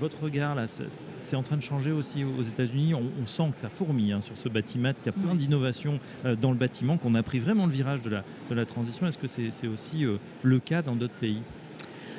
votre 0.00 0.22
regard 0.22 0.54
là, 0.54 0.64
c'est 0.66 1.36
en 1.36 1.42
train 1.42 1.56
de 1.56 1.62
changer 1.62 1.92
aussi 1.92 2.24
aux 2.24 2.42
États-Unis. 2.42 2.94
On, 2.94 3.26
sent 3.26 3.50
que 3.54 3.60
ça 3.60 3.67
fourmille 3.68 4.12
hein, 4.12 4.20
sur 4.20 4.36
ce 4.36 4.48
bâtiment, 4.48 4.92
qu'il 4.92 5.06
y 5.06 5.08
a 5.08 5.12
plein 5.12 5.34
d'innovations 5.34 6.00
euh, 6.24 6.36
dans 6.36 6.50
le 6.50 6.56
bâtiment, 6.56 6.96
qu'on 6.96 7.14
a 7.14 7.22
pris 7.22 7.38
vraiment 7.38 7.66
le 7.66 7.72
virage 7.72 8.02
de 8.02 8.10
la, 8.10 8.24
de 8.50 8.54
la 8.54 8.64
transition. 8.64 9.06
Est-ce 9.06 9.18
que 9.18 9.26
c'est 9.26 9.68
aussi 9.68 10.04
euh, 10.04 10.16
le 10.42 10.58
cas 10.58 10.82
dans 10.82 10.96
d'autres 10.96 11.14
pays? 11.14 11.42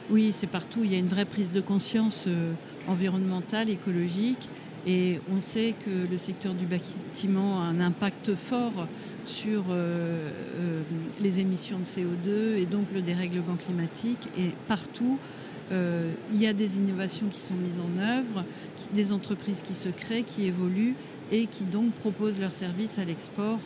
Oui, 0.09 0.31
c'est 0.33 0.47
partout. 0.47 0.81
Il 0.83 0.91
y 0.91 0.95
a 0.95 0.99
une 0.99 1.07
vraie 1.07 1.25
prise 1.25 1.51
de 1.51 1.61
conscience 1.61 2.25
euh, 2.27 2.53
environnementale, 2.87 3.69
écologique. 3.69 4.49
Et 4.87 5.19
on 5.29 5.41
sait 5.41 5.75
que 5.85 6.09
le 6.09 6.17
secteur 6.17 6.53
du 6.53 6.65
bâtiment 6.65 7.61
a 7.61 7.67
un 7.67 7.81
impact 7.81 8.33
fort 8.35 8.87
sur 9.25 9.65
les 11.19 11.41
émissions 11.41 11.79
de 11.79 11.83
CO2 11.83 12.55
et 12.55 12.65
donc 12.65 12.85
le 12.93 13.01
dérèglement 13.01 13.57
climatique. 13.57 14.29
Et 14.37 14.51
partout, 14.69 15.19
il 15.69 16.41
y 16.41 16.47
a 16.47 16.53
des 16.53 16.77
innovations 16.77 17.27
qui 17.27 17.41
sont 17.41 17.55
mises 17.55 17.77
en 17.77 17.99
œuvre, 17.99 18.45
des 18.93 19.11
entreprises 19.11 19.61
qui 19.61 19.73
se 19.73 19.89
créent, 19.89 20.23
qui 20.23 20.45
évoluent 20.45 20.95
et 21.31 21.45
qui 21.45 21.63
donc 21.63 21.91
proposent 21.93 22.39
leurs 22.39 22.51
services 22.51 22.98
à 23.00 23.05
l'export 23.05 23.59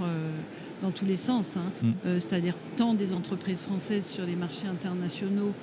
dans 0.82 0.92
tous 0.92 1.06
les 1.06 1.18
sens. 1.18 1.56
Hein. 1.58 1.72
Mm. 1.82 1.92
C'est-à-dire 2.20 2.56
tant 2.76 2.94
des 2.94 3.14
entreprises 3.14 3.62
françaises 3.62 4.06
sur 4.06 4.26
les 4.26 4.36
marchés 4.36 4.68
internationaux 4.68 5.54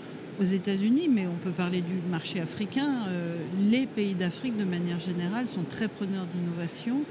aux 0.41 0.45
États-Unis, 0.45 1.09
mais 1.13 1.27
on 1.27 1.37
peut 1.37 1.51
parler 1.51 1.83
du 1.83 1.95
marché 2.11 2.41
africain. 2.41 3.07
les 3.71 3.87
pays 3.87 4.15
d'Afrique, 4.15 4.57
de 4.57 4.65
manière 4.65 4.99
générale, 4.99 5.49
sont 5.49 5.65
très 5.65 5.89
preneurs 5.89 6.27
d'innovation. 6.27 7.03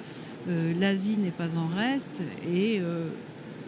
L'Asie 0.47 1.17
n'est 1.17 1.29
pas 1.29 1.55
en 1.55 1.67
reste 1.67 2.23
et 2.51 2.81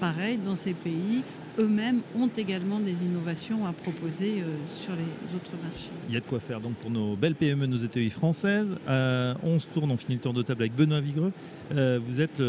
pareil, 0.02 0.40
dans 0.44 0.56
ces 0.56 0.74
pays, 0.74 1.22
eux-mêmes 1.60 2.02
ont 2.16 2.30
également 2.36 2.80
des 2.80 3.06
innovations 3.06 3.66
à 3.66 3.74
proposer 3.74 4.42
euh, 4.42 4.56
sur 4.74 4.96
les 4.96 5.36
autres 5.36 5.52
marchés. 5.62 5.92
Il 6.08 6.14
y 6.14 6.18
a 6.18 6.20
de 6.20 6.26
quoi 6.26 6.40
faire 6.40 6.60
donc 6.60 6.76
pour 6.76 6.92
nos 6.92 7.16
belles 7.16 7.36
PME, 7.36 7.66
nos 7.66 7.78
ETI 7.78 8.10
françaises. 8.10 8.76
Euh, 8.88 9.34
on 9.44 9.60
se 9.60 9.68
tourne, 9.68 9.92
on 9.92 9.98
finit 9.98 10.16
le 10.16 10.22
tour 10.22 10.34
de 10.34 10.44
table 10.44 10.64
avec 10.64 10.76
Benoît 10.76 11.02
Vigreux. 11.02 11.32
Euh, 11.74 12.00
vous 12.04 12.20
êtes, 12.22 12.42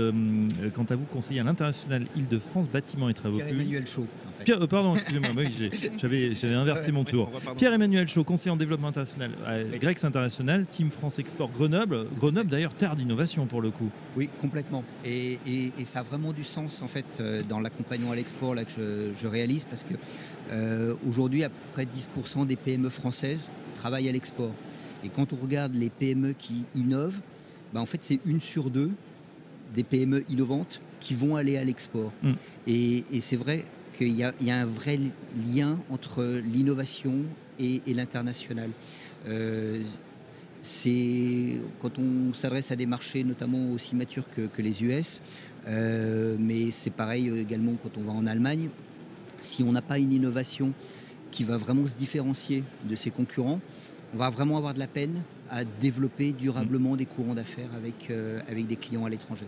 quant 0.74 0.86
à 0.88 0.94
vous, 0.94 1.06
conseiller 1.06 1.40
à 1.40 1.44
l'international 1.44 2.06
Île-de-France, 2.16 2.68
bâtiment 2.68 3.08
et 3.08 3.14
travaux 3.14 3.36
Pierre-Emmanuel 3.36 3.86
Chaud. 3.86 4.06
Pierre, 4.44 4.68
pardon, 4.68 4.96
excusez-moi, 4.96 5.44
j'avais, 5.98 6.54
inversé 6.54 6.92
mon 6.92 7.04
tour. 7.04 7.30
Pierre-Emmanuel 7.56 8.08
Chaud, 8.08 8.24
conseiller 8.24 8.50
en 8.50 8.56
développement 8.56 8.88
international, 8.88 9.32
Grex 9.80 10.04
International, 10.04 10.66
Team 10.66 10.90
France 10.90 11.18
Export 11.18 11.50
Grenoble. 11.50 12.06
Grenoble, 12.16 12.50
d'ailleurs, 12.50 12.74
terre 12.74 12.96
d'innovation 12.96 13.46
pour 13.46 13.60
le 13.60 13.70
coup. 13.70 13.90
Oui, 14.16 14.28
complètement. 14.40 14.84
Et, 15.04 15.38
ça 15.84 16.00
a 16.00 16.02
vraiment 16.02 16.32
du 16.32 16.44
sens, 16.44 16.80
en 16.82 16.88
fait, 16.88 17.04
dans 17.48 17.60
l'accompagnement 17.60 18.12
à 18.12 18.16
l'export 18.16 18.54
là, 18.54 18.64
que 18.64 18.70
je, 18.76 19.10
je, 19.20 19.26
réalise 19.26 19.64
parce 19.64 19.84
que 19.84 19.94
euh, 20.50 20.94
aujourd'hui, 21.08 21.44
à 21.44 21.48
peu 21.48 21.54
près 21.72 21.84
10% 21.84 22.46
des 22.46 22.56
PME 22.56 22.88
françaises 22.88 23.50
travaillent 23.76 24.08
à 24.08 24.12
l'export. 24.12 24.52
Et 25.04 25.08
quand 25.08 25.32
on 25.32 25.36
regarde 25.36 25.74
les 25.74 25.90
PME 25.90 26.34
qui 26.38 26.64
innovent, 26.74 27.20
bah, 27.72 27.80
en 27.80 27.86
fait, 27.86 28.02
c'est 28.02 28.20
une 28.26 28.40
sur 28.40 28.70
deux 28.70 28.90
des 29.74 29.82
PME 29.82 30.24
innovantes 30.28 30.80
qui 31.00 31.14
vont 31.14 31.36
aller 31.36 31.56
à 31.56 31.64
l'export. 31.64 32.12
Mm. 32.22 32.32
Et, 32.66 33.04
c'est 33.20 33.36
vrai 33.36 33.64
qu'il 33.96 34.12
y, 34.12 34.22
a 34.24 34.56
un 34.56 34.66
vrai 34.66 34.98
lien 35.46 35.78
entre 35.90 36.40
l'innovation 36.52 37.24
et, 37.58 37.80
l'international. 37.86 38.70
Euh, 39.28 39.82
c'est 40.60 41.60
quand 41.80 41.98
on 41.98 42.34
s'adresse 42.34 42.70
à 42.70 42.76
des 42.76 42.86
marchés 42.86 43.24
notamment 43.24 43.70
aussi 43.72 43.96
matures 43.96 44.26
que, 44.34 44.62
les 44.62 44.84
US, 44.84 45.20
euh, 45.66 46.36
mais 46.38 46.70
c'est 46.70 46.90
pareil 46.90 47.28
également 47.38 47.72
quand 47.82 47.96
on 47.98 48.02
va 48.02 48.12
en 48.12 48.26
Allemagne 48.26 48.68
si 49.44 49.62
on 49.62 49.72
n'a 49.72 49.82
pas 49.82 49.98
une 49.98 50.12
innovation 50.12 50.72
qui 51.30 51.44
va 51.44 51.56
vraiment 51.56 51.84
se 51.86 51.94
différencier 51.94 52.64
de 52.84 52.94
ses 52.94 53.10
concurrents, 53.10 53.60
on 54.14 54.18
va 54.18 54.30
vraiment 54.30 54.58
avoir 54.58 54.74
de 54.74 54.78
la 54.78 54.86
peine 54.86 55.22
à 55.50 55.64
développer 55.64 56.32
durablement 56.32 56.96
des 56.96 57.06
courants 57.06 57.34
d'affaires 57.34 57.70
avec, 57.76 58.10
euh, 58.10 58.40
avec 58.48 58.66
des 58.66 58.76
clients 58.76 59.04
à 59.04 59.10
l'étranger. 59.10 59.46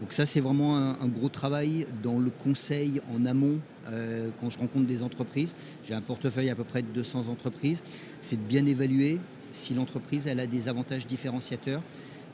Donc 0.00 0.14
ça, 0.14 0.24
c'est 0.24 0.40
vraiment 0.40 0.76
un, 0.78 1.06
gros 1.06 1.28
travail 1.28 1.86
dans 2.02 2.18
le 2.18 2.30
conseil 2.30 3.02
en 3.14 3.26
amont 3.26 3.60
euh, 3.88 4.30
quand 4.40 4.48
je 4.48 4.58
rencontre 4.58 4.86
des 4.86 5.02
entreprises. 5.02 5.54
J'ai 5.84 5.94
un 5.94 6.00
portefeuille 6.00 6.48
à 6.48 6.54
peu 6.54 6.64
près 6.64 6.80
de 6.80 6.88
200 6.88 7.28
entreprises. 7.28 7.82
C'est 8.18 8.36
de 8.36 8.42
bien 8.42 8.64
évaluer 8.64 9.20
si 9.52 9.74
l'entreprise 9.74 10.26
elle 10.26 10.40
a 10.40 10.46
des 10.46 10.68
avantages 10.68 11.06
différenciateurs 11.06 11.82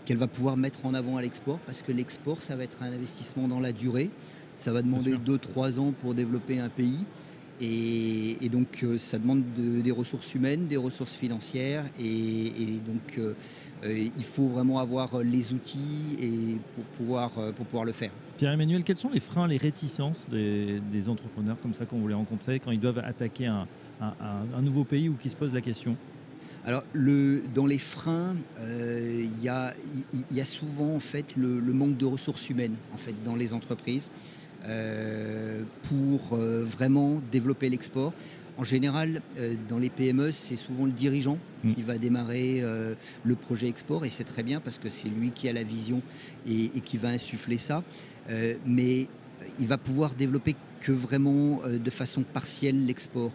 qu'elle 0.04 0.16
va 0.16 0.28
pouvoir 0.28 0.56
mettre 0.56 0.86
en 0.86 0.94
avant 0.94 1.16
à 1.16 1.22
l'export, 1.22 1.58
parce 1.66 1.82
que 1.82 1.90
l'export, 1.90 2.40
ça 2.40 2.54
va 2.54 2.62
être 2.62 2.80
un 2.80 2.92
investissement 2.92 3.48
dans 3.48 3.58
la 3.58 3.72
durée. 3.72 4.10
Ça 4.56 4.72
va 4.72 4.80
demander 4.80 5.16
2-3 5.16 5.80
ans 5.80 5.92
pour 6.00 6.14
développer 6.14 6.60
un 6.60 6.68
pays. 6.68 7.04
Et, 7.60 8.48
donc 8.50 8.82
euh, 8.82 8.98
ça 8.98 9.18
demande 9.18 9.42
des 9.56 9.90
ressources 9.90 10.34
humaines, 10.34 10.66
des 10.66 10.76
ressources 10.76 11.14
financières. 11.14 11.84
Et, 11.98 12.80
donc 12.86 13.18
euh, 13.18 13.34
euh, 13.84 14.08
il 14.16 14.24
faut 14.24 14.48
vraiment 14.48 14.78
avoir 14.78 15.22
les 15.22 15.52
outils 15.52 16.16
et 16.20 16.56
pour, 16.74 16.84
pouvoir, 16.84 17.30
pour 17.30 17.66
pouvoir 17.66 17.84
le 17.84 17.92
faire. 17.92 18.10
Pierre-Emmanuel, 18.38 18.84
quels 18.84 18.98
sont 18.98 19.10
les 19.10 19.20
freins, 19.20 19.46
les 19.48 19.56
réticences 19.56 20.26
des, 20.30 21.08
entrepreneurs 21.08 21.56
comme 21.62 21.74
ça 21.74 21.86
qu'on 21.86 21.98
voulait 21.98 22.14
rencontrer 22.14 22.60
quand 22.60 22.70
ils 22.70 22.80
doivent 22.80 22.98
attaquer 22.98 23.46
un, 23.46 23.66
nouveau 24.60 24.84
pays 24.84 25.08
ou 25.08 25.14
qui 25.14 25.30
se 25.30 25.36
posent 25.36 25.54
la 25.54 25.60
question? 25.60 25.96
Alors, 26.64 26.82
le, 26.92 27.44
dans 27.54 27.66
les 27.66 27.78
freins, 27.78 28.34
il 28.60 29.42
y, 29.42 29.48
a, 29.48 30.44
souvent 30.44 30.96
en 30.96 31.00
fait 31.00 31.36
le, 31.36 31.60
le, 31.60 31.72
manque 31.72 31.96
de 31.96 32.04
ressources 32.04 32.50
humaines 32.50 32.74
en 32.92 32.96
fait 32.96 33.14
dans 33.24 33.36
les 33.36 33.54
entreprises. 33.54 34.10
Euh, 34.64 35.62
pour 35.84 36.36
euh, 36.36 36.64
vraiment 36.64 37.22
développer 37.30 37.68
l'export. 37.68 38.12
En 38.58 38.64
général, 38.64 39.20
euh, 39.38 39.54
dans 39.68 39.78
les 39.78 39.90
PME, 39.90 40.32
c'est 40.32 40.56
souvent 40.56 40.86
le 40.86 40.90
dirigeant 40.90 41.38
mm. 41.62 41.74
qui 41.74 41.82
va 41.82 41.98
démarrer 41.98 42.62
le 43.22 43.34
projet 43.34 43.68
export 43.68 44.04
et 44.04 44.10
c'est 44.10 44.24
très 44.24 44.42
bien 44.42 44.60
parce 44.60 44.78
que 44.78 44.88
c'est 44.88 45.08
lui 45.08 45.30
qui 45.30 45.48
a 45.48 45.52
la 45.52 45.62
vision 45.62 46.02
et, 46.48 46.68
qui 46.80 46.96
va 46.96 47.08
insuffler 47.08 47.58
ça. 47.58 47.84
mais 48.66 49.06
il 49.60 49.66
va 49.66 49.78
pouvoir 49.78 50.14
développer 50.14 50.56
que 50.80 50.92
vraiment 50.92 51.60
de 51.66 51.90
façon 51.90 52.22
partielle 52.22 52.86
l'export. 52.86 53.32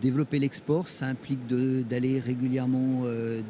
développer 0.00 0.38
l'export, 0.38 0.88
ça 0.88 1.06
implique 1.06 1.46
d'aller 1.46 2.20
régulièrement 2.20 3.04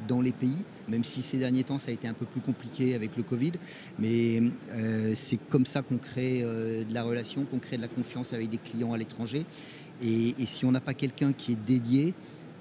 dans 0.09 0.21
les 0.21 0.33
pays 0.33 0.65
même 0.89 1.05
si 1.05 1.23
ces 1.23 1.39
derniers 1.39 1.65
temps 1.65 1.79
ça 1.79 1.91
a 1.91 1.95
été 1.95 2.09
un 2.09 2.15
peu 2.15 2.27
plus 2.27 2.41
compliqué 2.41 2.95
avec 2.95 3.17
le 3.17 3.23
Covid. 3.23 3.53
Mais 3.99 4.43
euh, 4.73 5.13
c'est 5.15 5.39
comme 5.49 5.67
ça 5.67 5.83
qu'on 5.83 5.99
crée 5.99 6.43
euh, 6.43 6.85
de 6.85 6.95
la 6.95 7.03
relation, 7.03 7.45
qu'on 7.45 7.59
crée 7.59 7.77
de 7.77 7.83
la 7.83 7.89
confiance 7.89 8.33
avec 8.33 8.51
des 8.51 8.59
clients 8.59 8.93
à 8.93 8.99
l'étranger. 8.99 9.45
Et, 10.03 10.35
si 10.47 10.65
on 10.65 10.73
n'a 10.73 10.81
pas 10.81 10.95
quelqu'un 10.95 11.33
qui 11.33 11.53
est 11.53 11.65
dédié, 11.67 12.15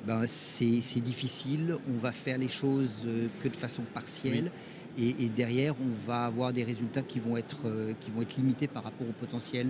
ben 0.06 0.24
c'est 0.28 1.00
difficile, 1.00 1.78
on 1.90 1.98
va 1.98 2.12
faire 2.12 2.38
les 2.38 2.48
choses 2.48 3.04
euh, 3.06 3.28
que 3.42 3.48
de 3.48 3.56
façon 3.56 3.84
partielle. 3.94 4.52
Et, 4.96 5.28
derrière, 5.28 5.74
on 5.82 5.90
va 6.08 6.26
avoir 6.26 6.54
des 6.54 6.64
résultats 6.64 7.02
qui 7.02 7.20
vont 7.20 7.36
être, 7.36 7.96
qui 8.00 8.12
vont 8.12 8.22
être 8.22 8.38
limités 8.38 8.68
par 8.68 8.84
rapport 8.84 9.10
au 9.10 9.12
potentiel 9.12 9.70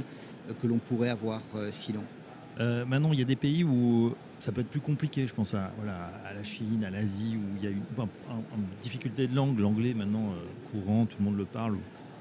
que 0.62 0.68
l'on 0.68 0.80
pourrait 0.80 1.08
avoir 1.08 1.42
sinon. 1.72 2.04
maintenant, 2.60 3.14
il 3.14 3.20
y 3.20 3.22
a 3.22 3.26
des 3.26 3.38
pays 3.38 3.64
où 3.64 4.14
ça 4.44 4.52
peut 4.52 4.62
être 4.62 4.70
plus 4.70 4.82
compliqué. 4.82 5.26
Je 5.26 5.34
pense 5.34 5.54
à, 5.54 5.72
voilà, 5.78 6.12
à 6.30 6.34
la 6.34 6.44
Chine, 6.44 6.84
à 6.86 6.90
l'Asie, 6.90 7.38
où 7.38 7.58
il 7.58 7.64
y 7.64 7.68
a 7.68 7.70
une, 7.70 7.82
difficulté 8.82 9.26
de 9.26 9.36
langue. 9.36 9.58
L'anglais, 9.58 9.94
maintenant, 9.94 10.32
euh, 10.32 10.72
courant, 10.72 11.06
tout 11.06 11.16
le 11.20 11.26
monde 11.26 11.38
le 11.38 11.46
parle, 11.46 11.78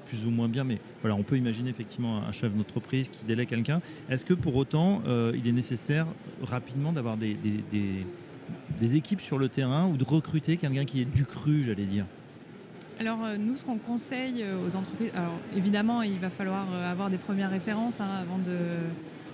plus 0.07 0.25
ou 0.25 0.31
moins 0.31 0.49
bien. 0.49 0.63
Mais 0.63 0.79
voilà, 1.01 1.17
on 1.17 1.25
peut 1.25 1.37
imaginer 1.37 1.71
effectivement 1.71 2.19
un 2.19 2.31
chef 2.31 2.55
d'entreprise 2.55 3.09
qui 3.09 3.25
délègue 3.25 3.49
quelqu'un. 3.49 3.81
Est-ce 4.09 4.25
que 4.25 4.35
pour 4.35 4.55
autant, 4.55 5.03
euh, 5.07 5.33
il 5.37 5.49
est 5.49 5.53
nécessaire 5.53 6.07
rapidement 6.43 6.93
d'avoir 6.93 7.17
des, 7.17 7.35
des, 7.35 8.97
équipes 8.97 9.21
sur 9.21 9.39
le 9.39 9.49
terrain 9.49 9.87
ou 9.87 9.97
de 9.97 10.05
recruter 10.05 10.57
quelqu'un 10.57 10.85
qui 10.85 11.01
est 11.01 11.05
du 11.05 11.25
cru, 11.25 11.63
j'allais 11.63 11.87
dire? 11.87 12.05
Alors 13.01 13.25
euh, 13.25 13.37
nous, 13.37 13.55
ce 13.55 13.65
qu'on 13.65 13.79
conseille 13.79 14.45
aux 14.65 14.77
entreprises, 14.77 15.11
alors 15.15 15.39
évidemment, 15.57 16.03
il 16.03 16.19
va 16.19 16.31
falloir 16.31 16.73
avoir 16.73 17.11
des 17.11 17.17
premières 17.17 17.51
références 17.51 18.01
hein, 18.01 18.11
avant 18.21 18.39
de, 18.39 18.57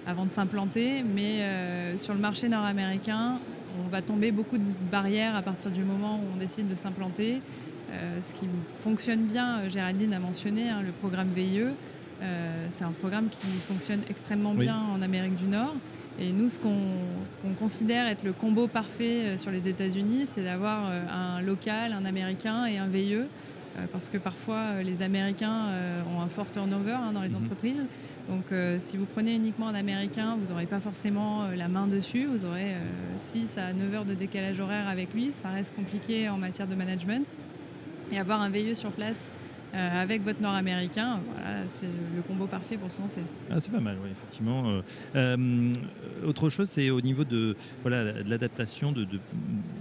avant 0.09 0.25
de 0.25 0.33
s'implanter. 0.33 1.05
Mais 1.05 1.43
euh, 1.43 1.97
sur 1.99 2.15
le 2.15 2.21
marché 2.21 2.49
nord-américain, 2.49 3.39
on 3.85 3.89
va 3.89 4.03
tomber 4.03 4.33
beaucoup 4.33 4.59
de 4.59 4.65
barrières 4.91 5.37
à 5.37 5.43
partir 5.43 5.71
du 5.71 5.85
moment 5.85 6.17
où 6.17 6.35
on 6.35 6.39
décide 6.39 6.67
de 6.67 6.75
s'implanter. 6.75 7.41
Euh, 7.91 8.21
ce 8.21 8.35
qui 8.35 8.49
fonctionne 8.83 9.27
bien, 9.27 9.61
euh, 9.61 9.69
Géraldine 9.69 10.15
a 10.15 10.19
mentionné, 10.19 10.69
hein, 10.69 10.83
le 10.85 10.93
programme 10.93 11.29
VIE. 11.35 11.75
c'est 12.71 12.85
un 12.85 12.91
programme 12.91 13.29
qui 13.29 13.47
fonctionne 13.69 14.01
extrêmement 14.11 14.55
bien 14.55 14.77
en 14.77 15.01
Amérique 15.03 15.37
du 15.37 15.47
Nord. 15.47 15.75
Et 16.19 16.33
nous, 16.33 16.49
ce 16.49 16.59
qu'on 16.59 17.55
considère 17.57 18.09
être 18.09 18.25
le 18.25 18.33
combo 18.33 18.67
parfait 18.67 19.39
sur 19.39 19.53
les 19.53 19.69
États-Unis, 19.69 20.27
c'est 20.27 20.43
d'avoir 20.43 20.91
un 21.13 21.41
local, 21.41 21.93
un 21.93 22.05
américain 22.05 22.67
et 22.67 22.77
un 22.77 22.89
VIE. 22.89 23.29
parce 23.93 24.09
que 24.09 24.19
parfois, 24.19 24.83
les 24.83 25.01
Américains 25.03 25.71
ont 26.13 26.21
un 26.21 26.27
fort 26.27 26.51
turnover 26.51 26.99
hein, 26.99 27.13
dans 27.13 27.23
les 27.23 27.29
mhm. 27.29 27.45
entreprises. 27.45 27.87
Donc 28.29 28.53
euh, 28.53 28.77
si 28.79 28.97
vous 28.97 29.07
prenez 29.07 29.35
uniquement 29.35 29.69
un 29.69 29.75
américain, 29.75 30.37
vous 30.41 30.53
n'aurez 30.53 30.67
pas 30.67 30.81
forcément 30.81 31.45
euh, 31.45 31.55
la 31.55 31.69
main 31.69 31.87
dessus. 31.87 32.27
Vous 32.27 32.45
aurez 32.45 32.75
6 33.17 33.57
euh, 33.57 33.71
à 33.71 33.73
9 33.73 33.95
heures 33.95 34.05
de 34.05 34.15
décalage 34.15 34.61
horaire 34.61 34.87
avec 34.87 35.15
lui. 35.15 35.33
Ça 35.33 35.49
reste 35.49 35.75
compliqué 35.75 36.29
en 36.29 36.37
matière 36.37 36.69
de 36.69 36.75
management. 36.75 37.27
Et 38.13 38.19
avoir 38.19 38.41
un 38.41 38.51
veilleux 38.51 38.75
sur 38.75 38.91
place 38.91 39.29
avec 39.75 40.23
votre 40.23 40.41
nord-américain, 40.41 41.21
voilà, 41.31 41.69
c'est 41.69 41.85
le 41.85 42.23
combo 42.23 42.47
parfait 42.47 42.79
pour 42.79 42.91
se 42.91 42.99
lancer. 42.99 43.21
Ah, 43.51 43.61
c'est 43.61 43.71
pas 43.71 43.81
mal, 43.81 43.99
oui, 44.03 44.09
effectivement. 44.11 44.81
Autre 46.27 46.49
chose, 46.49 46.71
c'est 46.71 46.89
au 46.89 47.03
niveau 47.03 47.25
de, 47.25 47.55
voilà, 47.83 48.15
de 48.23 48.31
l'adaptation, 48.31 48.93
de, 48.93 49.07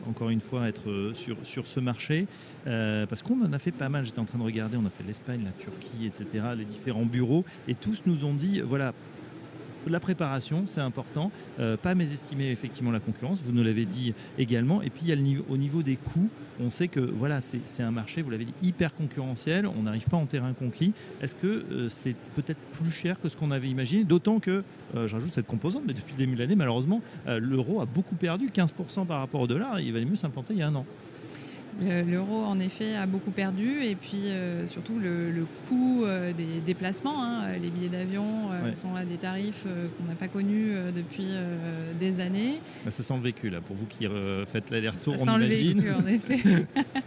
encore 0.08 0.30
une 0.30 0.42
fois, 0.42 0.68
être 0.68 1.12
sur, 1.14 1.38
sur 1.44 1.68
ce 1.68 1.80
marché, 1.80 2.28
parce 2.66 3.24
qu'on 3.24 3.42
en 3.44 3.54
a 3.54 3.60
fait 3.60 3.72
pas 3.72 3.90
mal. 3.90 4.06
J'étais 4.06 4.20
en 4.20 4.26
train 4.26 4.40
de 4.40 4.44
regarder, 4.44 4.78
on 4.78 4.86
a 4.86 4.90
fait 4.90 5.04
l'Espagne, 5.06 5.42
la 5.46 5.52
Turquie, 5.52 6.06
etc., 6.06 6.46
les 6.58 6.66
différents 6.66 7.06
bureaux, 7.06 7.46
et 7.68 7.76
tous 7.76 8.04
nous 8.06 8.26
ont 8.26 8.34
dit, 8.34 8.62
voilà, 8.62 8.94
la 9.88 10.00
préparation, 10.00 10.64
c'est 10.66 10.82
important. 10.82 11.32
Euh, 11.60 11.78
pas 11.78 11.96
mésestimer 11.96 12.52
effectivement 12.52 12.92
la 12.92 13.00
concurrence, 13.00 13.40
vous 13.42 13.52
nous 13.52 13.64
l'avez 13.64 13.86
dit 13.86 14.14
également. 14.38 14.82
Et 14.82 14.90
puis 14.90 15.04
il 15.06 15.10
y 15.10 15.14
a 15.14 15.42
au 15.50 15.58
niveau 15.58 15.84
des 15.84 15.96
coûts, 15.96 16.30
on 16.60 16.70
sait 16.70 16.88
que 16.88 17.00
voilà, 17.00 17.40
c'est 17.42 17.84
un 17.84 17.92
marché, 17.92 18.22
vous 18.22 18.30
l'avez 18.30 18.46
dit, 18.46 18.54
hyper 18.64 18.94
concurrentiel. 18.94 19.68
On 19.68 19.84
n'arrive 19.84 20.06
pas 20.06 20.18
en 20.18 20.26
terrain 20.26 20.54
conquis. 20.54 20.94
Est-ce 21.22 21.36
que 21.36 21.48
euh, 21.48 21.90
c'est 21.90 22.16
peut-être 22.36 22.60
plus 22.74 22.92
cher 22.92 23.20
que 23.20 23.30
ce 23.30 23.38
qu'on 23.38 23.52
avait 23.52 23.70
imaginé? 23.70 24.04
D'autant 24.04 24.40
que, 24.40 24.64
euh, 24.96 25.08
j'ajoute 25.08 25.34
cette 25.34 25.48
composante, 25.48 25.84
mais 25.86 25.94
depuis 25.94 26.14
le 26.14 26.18
début 26.18 26.36
de 26.36 26.40
l'année, 26.40 26.56
malheureusement, 26.56 27.02
l'euro 27.28 27.82
a 27.82 27.86
beaucoup 27.86 28.16
perdu, 28.16 28.50
15% 28.50 29.06
par 29.06 29.20
rapport 29.20 29.42
au 29.42 29.48
dollar. 29.48 29.80
il 29.80 29.92
valait 29.94 30.06
mieux 30.06 30.16
s'implanter 30.16 30.54
il 30.54 30.60
y 30.60 30.64
a 30.64 30.68
un 30.68 30.76
an. 30.76 30.86
L'euro, 31.80 32.44
en 32.44 32.60
effet, 32.60 32.96
a 32.96 33.06
beaucoup 33.06 33.32
perdu. 33.32 33.84
Et 33.84 33.96
puis, 33.96 34.28
euh, 34.28 34.66
surtout, 34.66 34.98
le, 35.00 35.46
coût 35.68 36.04
euh, 36.06 36.34
des 36.34 36.60
déplacements. 36.66 37.24
Hein. 37.24 37.58
Les 37.62 37.70
billets 37.70 37.90
d'avion 37.90 38.52
euh, 38.52 38.74
sont 38.74 38.96
à 38.96 39.06
des 39.06 39.18
tarifs 39.18 39.66
qu'on 39.98 40.06
n'a 40.06 40.16
pas 40.16 40.28
connus 40.28 40.74
depuis 40.96 41.28
des 42.00 42.20
années. 42.20 42.60
Bah, 42.84 42.92
ça 42.92 43.04
sent 43.04 43.14
le 43.16 43.22
vécu, 43.22 43.50
là, 43.50 43.62
pour 43.62 43.76
vous 43.76 43.86
qui 43.86 44.08
faites 44.52 44.72
l'aller-retour, 44.72 45.16
on 45.20 45.24
imagine. 45.24 45.82
Le 45.82 45.92
vécu, 45.92 45.94
en 45.94 46.08
effet. 46.08 46.66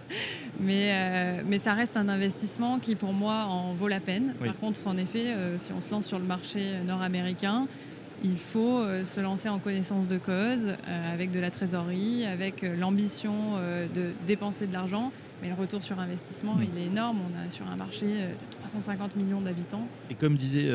mais, 0.61 1.43
mais 1.45 1.59
ça 1.59 1.75
reste 1.75 1.97
un 1.97 2.09
investissement 2.09 2.79
qui, 2.79 2.95
pour 2.95 3.13
moi, 3.13 3.47
en 3.49 3.75
vaut 3.75 3.89
la 3.89 4.01
peine. 4.01 4.35
Par 4.45 4.57
contre, 4.59 4.87
en 4.87 4.97
effet, 4.97 5.35
si 5.59 5.73
on 5.73 5.81
se 5.81 5.91
lance 5.91 6.07
sur 6.07 6.19
le 6.19 6.25
marché 6.25 6.61
nord-américain, 6.87 7.67
il 8.23 8.37
faut 8.37 8.81
euh, 8.81 9.05
se 9.05 9.21
lancer 9.21 9.49
en 9.49 9.59
connaissance 9.59 10.09
de 10.09 10.19
cause, 10.19 10.67
euh, 10.67 11.13
avec 11.13 11.31
de 11.31 11.41
la 11.41 11.51
trésorerie, 11.51 12.27
avec 12.27 12.65
euh, 12.65 12.77
l'ambition 12.77 13.31
de 13.95 14.13
dépenser 14.27 14.67
de 14.67 14.73
l'argent. 14.73 15.13
Mais 15.43 15.49
le 15.49 15.55
retour 15.55 15.83
sur 15.83 15.99
investissement, 15.99 16.55
mm. 16.55 16.65
il 16.75 16.83
est 16.83 16.87
énorme. 16.87 17.19
On 17.21 17.47
est 17.47 17.51
sur 17.51 17.67
un 17.67 17.77
marché 17.77 18.07
de 18.07 18.57
350 18.61 19.17
millions 19.17 19.41
d'habitants. 19.41 19.87
Et 20.11 20.15
comme 20.15 20.37
disait 20.37 20.71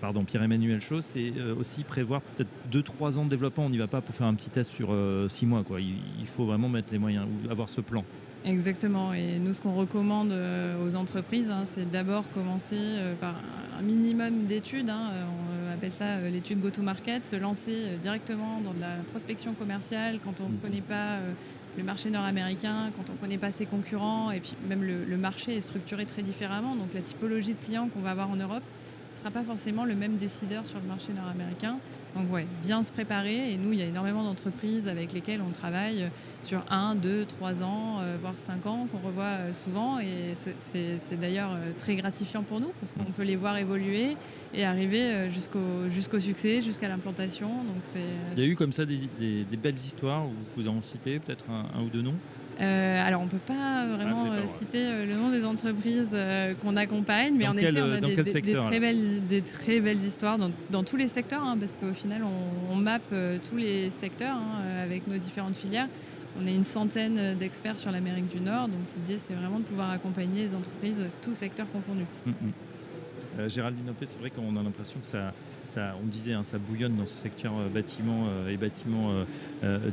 pardon, 0.00 0.24
Pierre-Emmanuel 0.24 0.80
Chose, 0.80 1.04
c'est 1.04 1.32
aussi 1.58 1.84
prévoir 1.84 2.22
peut-être 2.22 2.50
2-3 2.72 3.18
ans 3.18 3.24
de 3.24 3.30
développement. 3.30 3.66
On 3.66 3.70
n'y 3.70 3.78
va 3.78 3.86
pas 3.86 4.00
pour 4.00 4.14
faire 4.14 4.26
un 4.26 4.34
petit 4.34 4.50
test 4.50 4.72
sur 4.72 4.96
6 5.28 5.46
mois. 5.46 5.62
Quoi. 5.62 5.80
Il, 5.80 6.26
faut 6.26 6.46
vraiment 6.46 6.68
mettre 6.68 6.88
les 6.92 6.98
moyens 6.98 7.26
ou 7.26 7.50
avoir 7.50 7.68
ce 7.68 7.82
plan. 7.82 8.02
Exactement. 8.46 9.12
Et 9.12 9.38
nous, 9.40 9.52
ce 9.52 9.60
qu'on 9.60 9.74
recommande 9.74 10.32
aux 10.82 10.94
entreprises, 10.94 11.50
hein, 11.50 11.62
c'est 11.66 11.90
d'abord 11.90 12.30
commencer 12.30 12.78
par 13.20 13.34
un 13.78 13.82
minimum 13.82 14.46
d'études. 14.46 14.88
Hein 14.88 15.10
appelle 15.76 15.92
ça 15.92 16.16
euh, 16.16 16.30
l'étude 16.30 16.60
go-to-market, 16.60 17.24
se 17.24 17.36
lancer 17.36 17.74
euh, 17.74 17.96
directement 17.98 18.60
dans 18.62 18.72
de 18.72 18.80
la 18.80 18.96
prospection 19.10 19.52
commerciale 19.54 20.18
quand 20.24 20.40
on 20.40 20.48
ne 20.48 20.54
mhm. 20.54 20.60
connaît 20.60 20.80
pas 20.80 21.16
euh, 21.16 21.32
le 21.76 21.84
marché 21.84 22.10
nord-américain, 22.10 22.90
quand 22.96 23.10
on 23.10 23.12
ne 23.12 23.18
connaît 23.18 23.38
pas 23.38 23.50
ses 23.50 23.66
concurrents, 23.66 24.30
et 24.30 24.40
puis 24.40 24.54
même 24.68 24.82
le, 24.82 25.16
marché 25.16 25.56
est 25.56 25.60
structuré 25.60 26.06
très 26.06 26.22
différemment. 26.22 26.74
Donc 26.74 26.88
la 26.94 27.02
typologie 27.02 27.52
de 27.52 27.64
clients 27.64 27.88
qu'on 27.88 28.00
va 28.00 28.12
avoir 28.12 28.30
en 28.30 28.36
Europe 28.36 28.62
ne 29.12 29.18
sera 29.18 29.30
pas 29.30 29.42
forcément 29.42 29.84
le 29.84 29.94
même 29.94 30.16
décideur 30.16 30.66
sur 30.66 30.78
le 30.80 30.86
marché 30.86 31.12
nord-américain. 31.12 31.76
Donc 32.16 32.32
ouais, 32.32 32.46
bien 32.62 32.82
se 32.82 32.90
préparer. 32.90 33.52
Et 33.52 33.58
nous, 33.58 33.72
il 33.72 33.78
y 33.78 33.82
a 33.82 33.86
énormément 33.86 34.22
d'entreprises 34.22 34.88
avec 34.88 35.12
lesquelles 35.12 35.42
on 35.46 35.52
travaille 35.52 36.10
sur 36.42 36.64
1, 36.70 36.94
2, 36.94 37.24
3 37.24 37.62
ans, 37.62 37.98
euh, 38.00 38.16
voire 38.20 38.34
5 38.36 38.66
ans, 38.66 38.86
qu'on 38.90 39.06
revoit 39.06 39.24
euh, 39.24 39.54
souvent. 39.54 39.98
Et 39.98 40.34
c'est 40.34 41.20
d'ailleurs 41.20 41.52
euh, 41.52 41.72
très 41.76 41.96
gratifiant 41.96 42.42
pour 42.42 42.60
nous, 42.60 42.72
parce 42.80 42.92
qu'on 42.92 43.04
peut 43.04 43.24
les 43.24 43.36
voir 43.36 43.58
évoluer 43.58 44.16
et 44.54 44.64
arriver 44.64 45.28
jusqu'au 45.30 46.20
succès, 46.20 46.62
jusqu'à 46.62 46.88
l'implantation. 46.88 47.50
Il 48.36 48.42
y 48.42 48.46
a 48.46 48.48
eu 48.48 48.56
comme 48.56 48.72
ça 48.72 48.84
des, 48.86 48.96
belles 49.62 49.74
histoires, 49.74 50.24
vous 50.56 50.68
en 50.68 50.80
citez 50.80 51.18
peut-être 51.18 51.44
un, 51.50 51.82
ou 51.82 51.88
deux 51.90 52.02
noms? 52.02 52.14
Alors, 52.64 53.20
on 53.20 53.24
ne 53.24 53.30
peut 53.30 53.36
pas 53.38 53.86
vraiment 53.86 54.30
ah, 54.32 54.46
citer 54.46 55.04
le 55.04 55.14
nom 55.14 55.30
des 55.30 55.44
entreprises 55.44 56.16
qu'on 56.62 56.76
accompagne, 56.76 57.34
mais 57.36 57.46
en 57.46 57.56
effet, 57.56 57.80
on 57.80 57.92
a 57.92 58.00
des, 58.00 58.22
très 58.22 58.80
belles, 58.80 59.26
des, 59.26 59.42
très 59.42 59.80
belles, 59.80 59.98
histoires 59.98 60.38
dans, 60.70 60.82
tous 60.82 60.96
les 60.96 61.08
secteurs, 61.08 61.42
hein, 61.44 61.56
parce 61.58 61.76
qu'au 61.76 61.92
final, 61.92 62.22
on, 62.24 62.72
on 62.72 62.76
mappe 62.76 63.14
tous 63.48 63.56
les 63.56 63.90
secteurs 63.90 64.36
hein, 64.36 64.82
avec 64.82 65.06
nos 65.06 65.18
différentes 65.18 65.56
filières. 65.56 65.88
On 66.40 66.46
est 66.46 66.54
une 66.54 66.64
centaine 66.64 67.34
d'experts 67.36 67.78
sur 67.78 67.90
l'Amérique 67.90 68.28
du 68.28 68.40
Nord, 68.40 68.68
donc 68.68 68.80
l'idée 68.96 69.18
c'est 69.18 69.32
vraiment 69.32 69.58
de 69.58 69.64
pouvoir 69.64 69.90
accompagner 69.90 70.42
les 70.42 70.54
entreprises, 70.54 71.02
tous 71.22 71.34
secteurs 71.34 71.70
confondus. 71.72 72.04
Mm, 72.26 72.30
mm. 72.30 72.52
Euh, 73.38 73.48
Géraldine 73.48 73.90
Opé, 73.90 74.06
c'est 74.06 74.18
vrai 74.18 74.30
qu'on 74.30 74.56
a 74.56 74.62
l'impression 74.62 75.00
que 75.00 75.06
ça, 75.06 75.32
on 76.02 76.06
disait, 76.06 76.32
hein, 76.32 76.44
ça 76.44 76.58
bouillonne 76.58 76.96
dans 76.96 77.06
ce 77.06 77.14
secteur 77.14 77.52
euh, 77.58 77.68
bâtiment 77.68 78.26
euh, 78.28 78.50
et 78.50 78.56
bâtiment 78.56 79.12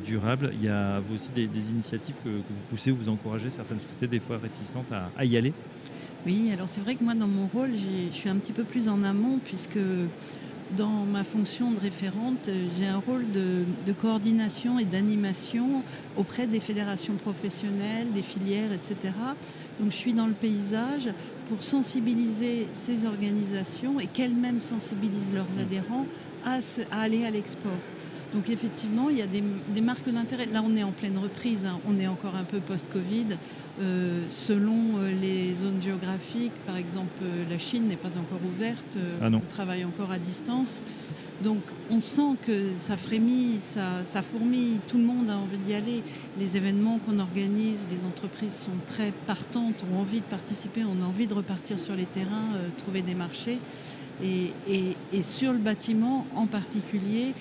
durable. 0.06 0.52
Il 0.54 0.64
y 0.64 0.70
a 0.70 1.00
vous 1.00 1.16
aussi 1.16 1.32
des, 1.32 1.72
initiatives 1.72 2.16
que, 2.24 2.30
vous 2.30 2.62
poussez 2.70 2.92
ou 2.92 2.96
vous 2.96 3.10
encouragez 3.10 3.50
certaines 3.50 3.80
sociétés 3.80 4.08
des 4.08 4.20
fois 4.20 4.38
réticentes 4.38 4.92
à, 4.92 5.26
y 5.26 5.38
aller? 5.38 5.54
Oui, 6.26 6.52
alors 6.54 6.68
c'est 6.70 6.82
vrai 6.82 6.96
que 6.96 7.04
moi 7.04 7.16
dans 7.16 7.28
mon 7.28 7.48
rôle, 7.48 7.72
je 7.76 8.12
suis 8.12 8.30
un 8.30 8.38
petit 8.38 8.54
peu 8.54 8.64
plus 8.64 8.88
en 8.88 9.04
amont 9.04 9.40
puisque 9.44 9.80
dans 10.76 11.06
ma 11.06 11.24
fonction 11.24 11.72
de 11.72 11.80
référente, 11.80 12.50
j'ai 12.78 12.88
un 12.88 12.98
rôle 12.98 13.26
de, 13.32 13.94
coordination 13.94 14.80
et 14.80 14.86
d'animation 14.86 15.84
auprès 16.18 16.48
des 16.48 16.60
fédérations 16.60 17.16
professionnelles, 17.16 18.12
des 18.14 18.22
filières, 18.22 18.72
etc. 18.72 19.14
Donc 19.80 19.92
je 19.92 19.96
suis 19.96 20.14
dans 20.14 20.28
le 20.28 20.34
paysage 20.34 21.10
pour 21.50 21.64
sensibiliser 21.64 22.68
ces 22.74 23.06
organisations 23.06 24.00
et 24.00 24.08
qu'elles-mêmes 24.08 24.62
sensibilisent 24.62 25.34
leurs 25.34 25.60
adhérents 25.60 26.06
à, 26.46 26.60
aller 26.92 27.26
à 27.26 27.32
l'export. 27.32 27.72
Donc 28.34 28.50
effectivement, 28.50 29.10
il 29.10 29.20
y 29.20 29.22
a 29.22 29.28
des, 29.28 29.82
marques 29.82 30.10
d'intérêt. 30.10 30.48
Là, 30.48 30.64
on 30.66 30.76
est 30.76 30.84
en 30.84 30.92
pleine 30.92 31.18
reprise, 31.18 31.66
hein. 31.66 31.80
on 31.88 32.00
est 32.00 32.08
encore 32.08 32.36
un 32.36 32.44
peu 32.44 32.60
post-Covid. 32.60 33.38
Euh, 33.82 34.26
selon 34.30 35.00
euh, 35.00 35.12
les 35.20 35.56
zones 35.56 35.82
géographiques, 35.82 36.54
par 36.68 36.78
exemple, 36.78 37.24
euh, 37.24 37.44
la 37.50 37.58
Chine 37.58 37.88
n'est 37.88 37.96
pas 37.96 38.10
encore 38.10 38.40
ouverte, 38.46 38.98
ah 39.20 39.30
on 39.34 39.40
travaille 39.40 39.84
encore 39.84 40.12
à 40.12 40.20
distance. 40.20 40.84
Donc 41.42 41.62
on 41.90 42.00
sent 42.00 42.38
que 42.46 42.70
ça 42.78 42.98
frémit, 42.98 43.60
ça, 43.64 44.04
ça 44.06 44.22
fourmille, 44.22 44.80
tout 44.88 45.00
le 45.00 45.04
monde 45.04 45.28
a 45.32 45.38
envie 45.38 45.58
d'y 45.58 45.74
aller. 45.74 46.04
Les 46.40 46.56
événements 46.56 47.00
qu'on 47.00 47.18
organise, 47.18 47.88
les 47.90 48.06
entreprises 48.06 48.54
sont 48.54 48.78
très 48.86 49.12
partantes, 49.26 49.84
ont 49.92 49.98
envie 49.98 50.20
de 50.20 50.26
participer, 50.26 50.84
ont 50.84 51.04
envie 51.04 51.26
de 51.26 51.34
repartir 51.34 51.80
sur 51.80 51.96
les 51.96 52.06
terrains, 52.06 52.52
trouver 52.78 53.02
des 53.02 53.16
marchés. 53.16 53.60
Et, 54.24 54.52
et, 54.70 55.22
sur 55.24 55.52
le 55.52 55.58
bâtiment 55.58 56.28
en 56.36 56.46
particulier, 56.46 57.34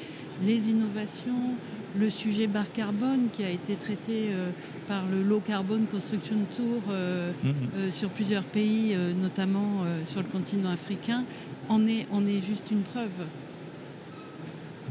les 0.43 0.71
innovations, 0.71 1.55
le 1.99 2.11
sujet 2.11 2.47
bar 2.47 2.71
carbone 2.73 3.29
qui 3.33 3.45
a 3.45 3.51
été 3.51 3.75
traité 3.75 4.29
euh, 4.31 4.51
par 4.89 5.03
le 5.11 5.23
Low 5.23 5.41
Carbon 5.41 5.81
Construction 5.91 6.37
Tour 6.57 6.83
euh, 6.91 7.33
mhm. 7.43 7.55
euh, 7.77 7.91
sur 7.91 8.09
plusieurs 8.11 8.45
pays, 8.45 8.97
notamment 9.21 9.85
sur 10.05 10.21
le 10.21 10.29
continent 10.29 10.71
africain, 10.71 11.25
en 11.69 11.87
est, 11.87 12.07
en 12.13 12.27
est 12.27 12.45
juste 12.45 12.71
une 12.71 12.83
preuve. 12.83 13.11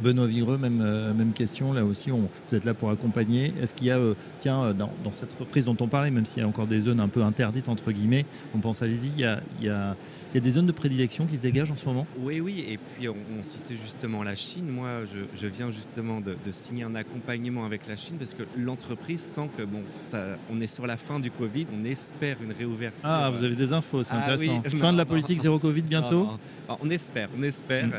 Benoît 0.02 0.28
Vigreux, 0.28 0.58
même, 0.58 0.82
euh, 0.82 1.14
même 1.14 1.34
question, 1.34 1.74
là 1.74 1.86
aussi, 1.86 2.12
on, 2.12 2.30
vous 2.48 2.56
êtes 2.56 2.66
là 2.66 2.74
pour 2.74 2.90
accompagner. 2.90 3.54
Est-ce 3.62 3.74
qu'il 3.74 3.88
y 3.88 3.92
a, 3.92 3.98
euh, 3.98 4.16
tiens, 4.40 4.64
euh, 4.64 4.74
dans, 4.74 4.92
cette 5.12 5.32
reprise 5.40 5.66
dont 5.66 5.78
on 5.80 5.88
parlait, 5.88 6.12
même 6.12 6.26
s'il 6.26 6.42
y 6.42 6.46
a 6.46 6.48
encore 6.48 6.68
des 6.68 6.82
zones 6.82 7.00
un 7.00 7.08
peu 7.08 7.22
interdites, 7.22 7.70
entre 7.70 7.92
guillemets, 7.92 8.26
on 8.56 8.60
pense, 8.60 8.82
allez-y, 8.82 9.10
il 9.10 9.20
y 9.20 9.26
a, 9.26 9.42
il 9.60 9.66
y, 9.66 9.70
a, 9.70 9.96
il 10.34 10.36
y 10.36 10.38
a 10.38 10.42
des 10.42 10.52
zones 10.52 10.66
de 10.66 10.72
prédilection 10.72 11.26
qui 11.26 11.36
se 11.36 11.42
dégagent 11.42 11.72
en 11.72 11.78
ce 11.78 11.86
moment? 11.86 12.08
Oui, 12.20 12.40
oui, 12.40 12.66
et 12.68 12.78
puis 12.78 13.10
on, 13.10 13.16
citait 13.42 13.76
justement 13.76 14.24
la 14.24 14.36
Chine. 14.36 14.70
Moi, 14.70 15.04
je, 15.06 15.48
viens 15.48 15.72
justement 15.72 16.22
de, 16.22 16.36
signer 16.52 16.84
un 16.84 16.96
accompagnement 16.96 17.66
avec 17.66 17.88
la 17.88 17.96
Chine 17.96 18.18
parce 18.18 18.34
que 18.34 18.44
l'entreprise 18.58 19.22
sent 19.22 19.50
que, 19.58 19.64
bon, 19.64 19.82
ça, 20.08 20.38
on 20.52 20.62
est 20.62 20.68
sur 20.68 20.88
la 20.88 20.98
fin 20.98 21.20
du 21.20 21.32
Covid, 21.32 21.66
on 21.74 21.86
espère 21.86 22.38
une 22.44 22.54
réouverture. 22.54 23.00
Ah, 23.04 23.30
vous 23.30 23.44
avez 23.44 23.56
des 23.56 23.74
infos, 23.74 24.04
c'est 24.04 24.14
ah 24.14 24.20
intéressant. 24.20 24.62
fin 24.78 24.94
de 24.94 24.98
la 24.98 25.06
politique 25.06 25.40
zéro 25.40 25.60
Covid 25.60 25.84
bientôt? 25.84 26.28
On 26.82 26.90
espère, 26.90 27.30
on 27.38 27.44
espère. 27.44 27.88
Mm. 27.88 27.92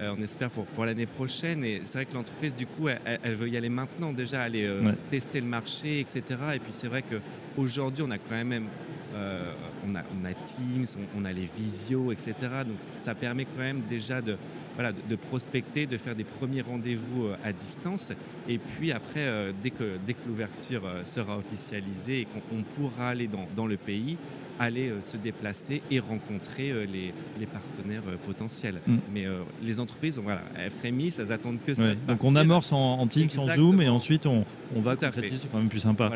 Euh, 0.00 0.14
on 0.16 0.22
espère 0.22 0.50
pour, 0.50 0.64
pour 0.66 0.84
l'année 0.84 1.06
prochaine. 1.06 1.64
Et 1.64 1.80
c'est 1.84 1.98
vrai 1.98 2.06
que 2.06 2.14
l'entreprise, 2.14 2.54
du 2.54 2.66
coup, 2.66 2.88
elle, 2.88 3.34
veut 3.34 3.48
y 3.48 3.56
aller 3.56 3.68
maintenant, 3.68 4.12
déjà 4.12 4.42
aller 4.42 4.64
euh, 4.64 4.92
tester 5.10 5.40
le 5.40 5.46
marché, 5.46 6.00
etc. 6.00 6.22
Et 6.54 6.58
puis 6.58 6.70
c'est 6.70 6.88
vrai 6.88 7.02
qu'aujourd'hui, 7.02 8.04
on 8.06 8.10
a 8.10 8.18
quand 8.18 8.44
même 8.44 8.66
euh, 9.14 9.52
on, 9.88 9.94
a, 9.96 10.02
on, 10.20 10.24
a, 10.24 10.34
Teams, 10.34 11.02
on, 11.16 11.24
a 11.24 11.32
les 11.32 11.48
visios, 11.56 12.12
etc. 12.12 12.34
Donc 12.66 12.76
ça 12.96 13.14
permet 13.14 13.44
quand 13.44 13.62
même 13.62 13.80
déjà 13.88 14.20
de, 14.20 14.36
voilà, 14.74 14.92
de, 14.92 15.16
prospecter, 15.16 15.86
de 15.86 15.96
faire 15.96 16.14
des 16.14 16.24
premiers 16.24 16.60
rendez-vous 16.60 17.30
à 17.42 17.52
distance. 17.52 18.12
Et 18.48 18.58
puis 18.58 18.92
après, 18.92 19.52
dès 19.62 19.70
que, 19.70 19.96
dès 20.06 20.12
que 20.12 20.28
l'ouverture 20.28 20.82
sera 21.04 21.38
officialisée 21.38 22.20
et 22.20 22.26
qu'on 22.26 22.62
pourra 22.62 23.08
aller 23.08 23.26
dans, 23.26 23.48
dans 23.56 23.66
le 23.66 23.78
pays, 23.78 24.18
aller 24.58 24.88
euh, 24.88 25.00
se 25.00 25.16
déplacer 25.16 25.82
et 25.90 26.00
rencontrer 26.00 26.70
euh, 26.70 26.86
les, 26.86 27.12
partenaires 27.46 28.02
euh, 28.08 28.16
potentiels. 28.26 28.80
Mm. 28.86 28.96
Mais 29.12 29.26
les 29.62 29.80
entreprises, 29.80 30.18
voilà, 30.18 30.42
elles 30.56 30.70
frémissent, 30.70 31.18
elles 31.18 31.32
attendent 31.32 31.62
que 31.64 31.74
ça. 31.74 31.94
donc 32.06 32.24
on 32.24 32.36
amorce 32.36 32.72
en, 32.72 32.98
en 32.98 33.06
Teams, 33.06 33.28
en 33.38 33.54
Zoom, 33.54 33.80
et 33.80 33.88
ensuite 33.88 34.26
on, 34.26 34.44
on 34.76 34.80
va 34.80 34.96
concrétiser, 34.96 35.36
c'est 35.40 35.50
quand 35.50 35.58
même 35.58 35.68
plus 35.68 35.80
sympa. 35.80 36.10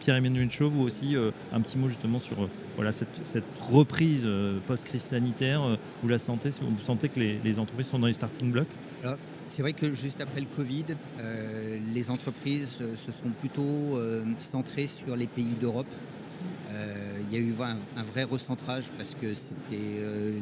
Pierre-Emmanuel 0.00 0.50
Chaud, 0.50 0.68
vous 0.68 0.82
aussi, 0.82 1.14
un 1.52 1.60
petit 1.60 1.78
mot 1.78 1.88
justement 1.88 2.20
sur 2.20 2.48
voilà, 2.76 2.92
cette, 2.92 3.44
reprise 3.60 4.26
post-crise 4.66 5.02
sanitaire. 5.02 5.78
vous 6.02 6.08
la 6.08 6.18
sentez, 6.18 6.50
vous 6.60 6.84
sentez 6.84 7.08
que 7.08 7.20
les, 7.20 7.58
entreprises 7.58 7.86
sont 7.86 7.98
dans 7.98 8.06
les 8.06 8.12
starting 8.12 8.50
blocks? 8.50 8.68
C'est 9.48 9.62
vrai 9.62 9.72
que 9.72 9.94
juste 9.94 10.20
après 10.20 10.40
le 10.40 10.46
Covid, 10.56 10.84
les 11.94 12.10
entreprises 12.10 12.78
se 12.78 13.12
sont 13.12 13.30
plutôt 13.40 14.00
centrées 14.38 14.86
sur 14.86 15.16
les 15.16 15.26
pays 15.26 15.56
d'Europe, 15.60 15.86
euh, 16.70 17.05
il 17.30 17.38
y 17.38 17.40
a 17.40 17.44
eu 17.44 17.54
un, 17.96 18.02
vrai 18.02 18.24
recentrage 18.24 18.90
parce 18.96 19.10
que 19.10 19.34
c'était 19.34 19.98
euh, 19.98 20.38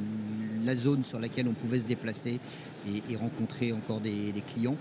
la 0.64 0.74
zone 0.74 1.04
sur 1.04 1.18
laquelle 1.18 1.48
on 1.48 1.52
pouvait 1.52 1.78
se 1.78 1.86
déplacer 1.86 2.40
et, 2.86 3.16
rencontrer 3.16 3.72
encore 3.72 4.00
des, 4.00 4.32
clients. 4.54 4.76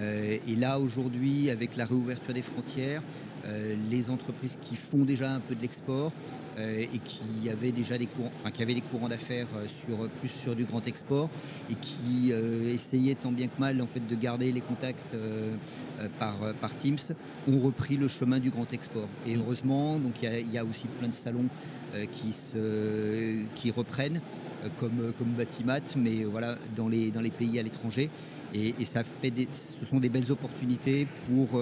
Euh, 0.00 0.38
et 0.46 0.56
là, 0.56 0.78
aujourd'hui, 0.78 1.50
avec 1.50 1.76
la 1.76 1.84
réouverture 1.84 2.34
des 2.34 2.42
frontières, 2.42 3.02
les 3.90 4.08
entreprises 4.08 4.56
qui 4.62 4.76
font 4.76 5.04
déjà 5.04 5.32
un 5.32 5.40
peu 5.40 5.56
de 5.56 5.62
l'export 5.62 6.12
et 6.58 6.98
qui 6.98 7.48
avait 7.50 7.72
déjà 7.72 7.96
des 7.96 8.06
courants, 8.06 8.32
enfin, 8.38 8.50
qui 8.50 8.62
avait 8.62 8.74
des 8.74 8.82
courants 8.82 9.08
d'affaires 9.08 9.48
sur, 9.66 10.08
plus 10.08 10.28
sur 10.28 10.54
du 10.54 10.64
grand 10.64 10.86
export 10.86 11.30
et 11.70 11.74
qui 11.74 12.32
essayait 12.66 13.14
tant 13.14 13.32
bien 13.32 13.46
que 13.46 13.58
mal 13.58 13.80
en 13.80 13.86
fait, 13.86 14.06
de 14.06 14.14
garder 14.14 14.52
les 14.52 14.60
contacts 14.60 15.16
par, 16.18 16.36
par 16.60 16.76
Teams, 16.76 16.98
ont 17.48 17.58
repris 17.58 17.96
le 17.96 18.08
chemin 18.08 18.38
du 18.38 18.50
grand 18.50 18.70
export. 18.72 19.08
Et 19.26 19.36
heureusement, 19.36 19.98
donc 19.98 20.22
il 20.22 20.52
y, 20.52 20.58
a 20.58 20.64
aussi 20.64 20.86
plein 20.98 21.08
de 21.08 21.14
salons 21.14 21.48
qui, 22.12 22.32
se, 22.32 23.44
qui 23.54 23.70
reprennent 23.70 24.20
comme, 24.78 25.12
comme 25.18 25.28
Batimat, 25.36 25.80
mais 25.96 26.24
voilà, 26.24 26.56
dans 26.76 26.88
les, 26.88 27.10
dans 27.10 27.20
les 27.20 27.30
pays 27.30 27.58
à 27.58 27.62
l'étranger. 27.62 28.10
Et, 28.54 28.84
ça 28.84 29.02
fait 29.04 29.32
ce 29.80 29.86
sont 29.86 29.98
des 29.98 30.08
belles 30.08 30.30
opportunités 30.30 31.06
pour 31.26 31.58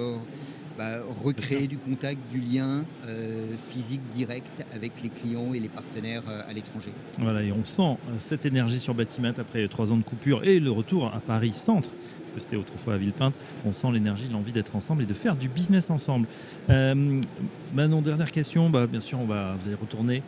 bah, 0.80 1.02
recréer 1.22 1.66
du 1.66 1.76
contact, 1.76 2.18
du 2.32 2.40
lien 2.40 2.86
euh, 3.06 3.48
physique 3.68 4.00
direct 4.12 4.64
avec 4.74 4.92
les 5.02 5.10
clients 5.10 5.52
et 5.52 5.60
les 5.60 5.68
partenaires 5.68 6.22
euh, 6.26 6.40
à 6.48 6.54
l'étranger. 6.54 6.90
Voilà, 7.18 7.42
et 7.42 7.52
on 7.52 7.64
sent 7.64 7.82
euh, 7.82 8.14
cette 8.18 8.46
énergie 8.46 8.80
sur 8.80 8.94
Batimat 8.94 9.34
après 9.36 9.68
trois 9.68 9.92
ans 9.92 9.98
de 9.98 10.02
coupure 10.02 10.42
et 10.42 10.58
le 10.58 10.70
retour 10.70 11.12
à 11.14 11.20
Paris 11.20 11.52
Centre 11.54 11.90
c'était 12.38 12.56
autrefois 12.56 12.94
à 12.94 12.96
Villepinte, 12.96 13.34
on 13.66 13.72
sent 13.72 13.88
l'énergie, 13.92 14.28
l'envie 14.32 14.52
d'être 14.52 14.76
ensemble 14.76 15.02
et 15.02 15.06
de 15.06 15.12
faire 15.12 15.34
du 15.34 15.48
business 15.48 15.90
ensemble. 15.90 16.28
Manon, 16.68 18.02
dernière 18.02 18.30
question, 18.30 18.70
bah, 18.70 18.86
bien 18.86 19.00
sûr, 19.00 19.18
on 19.18 19.26
va, 19.26 19.56
vous 19.58 19.66
allez 19.66 19.76
retourner 19.76 20.22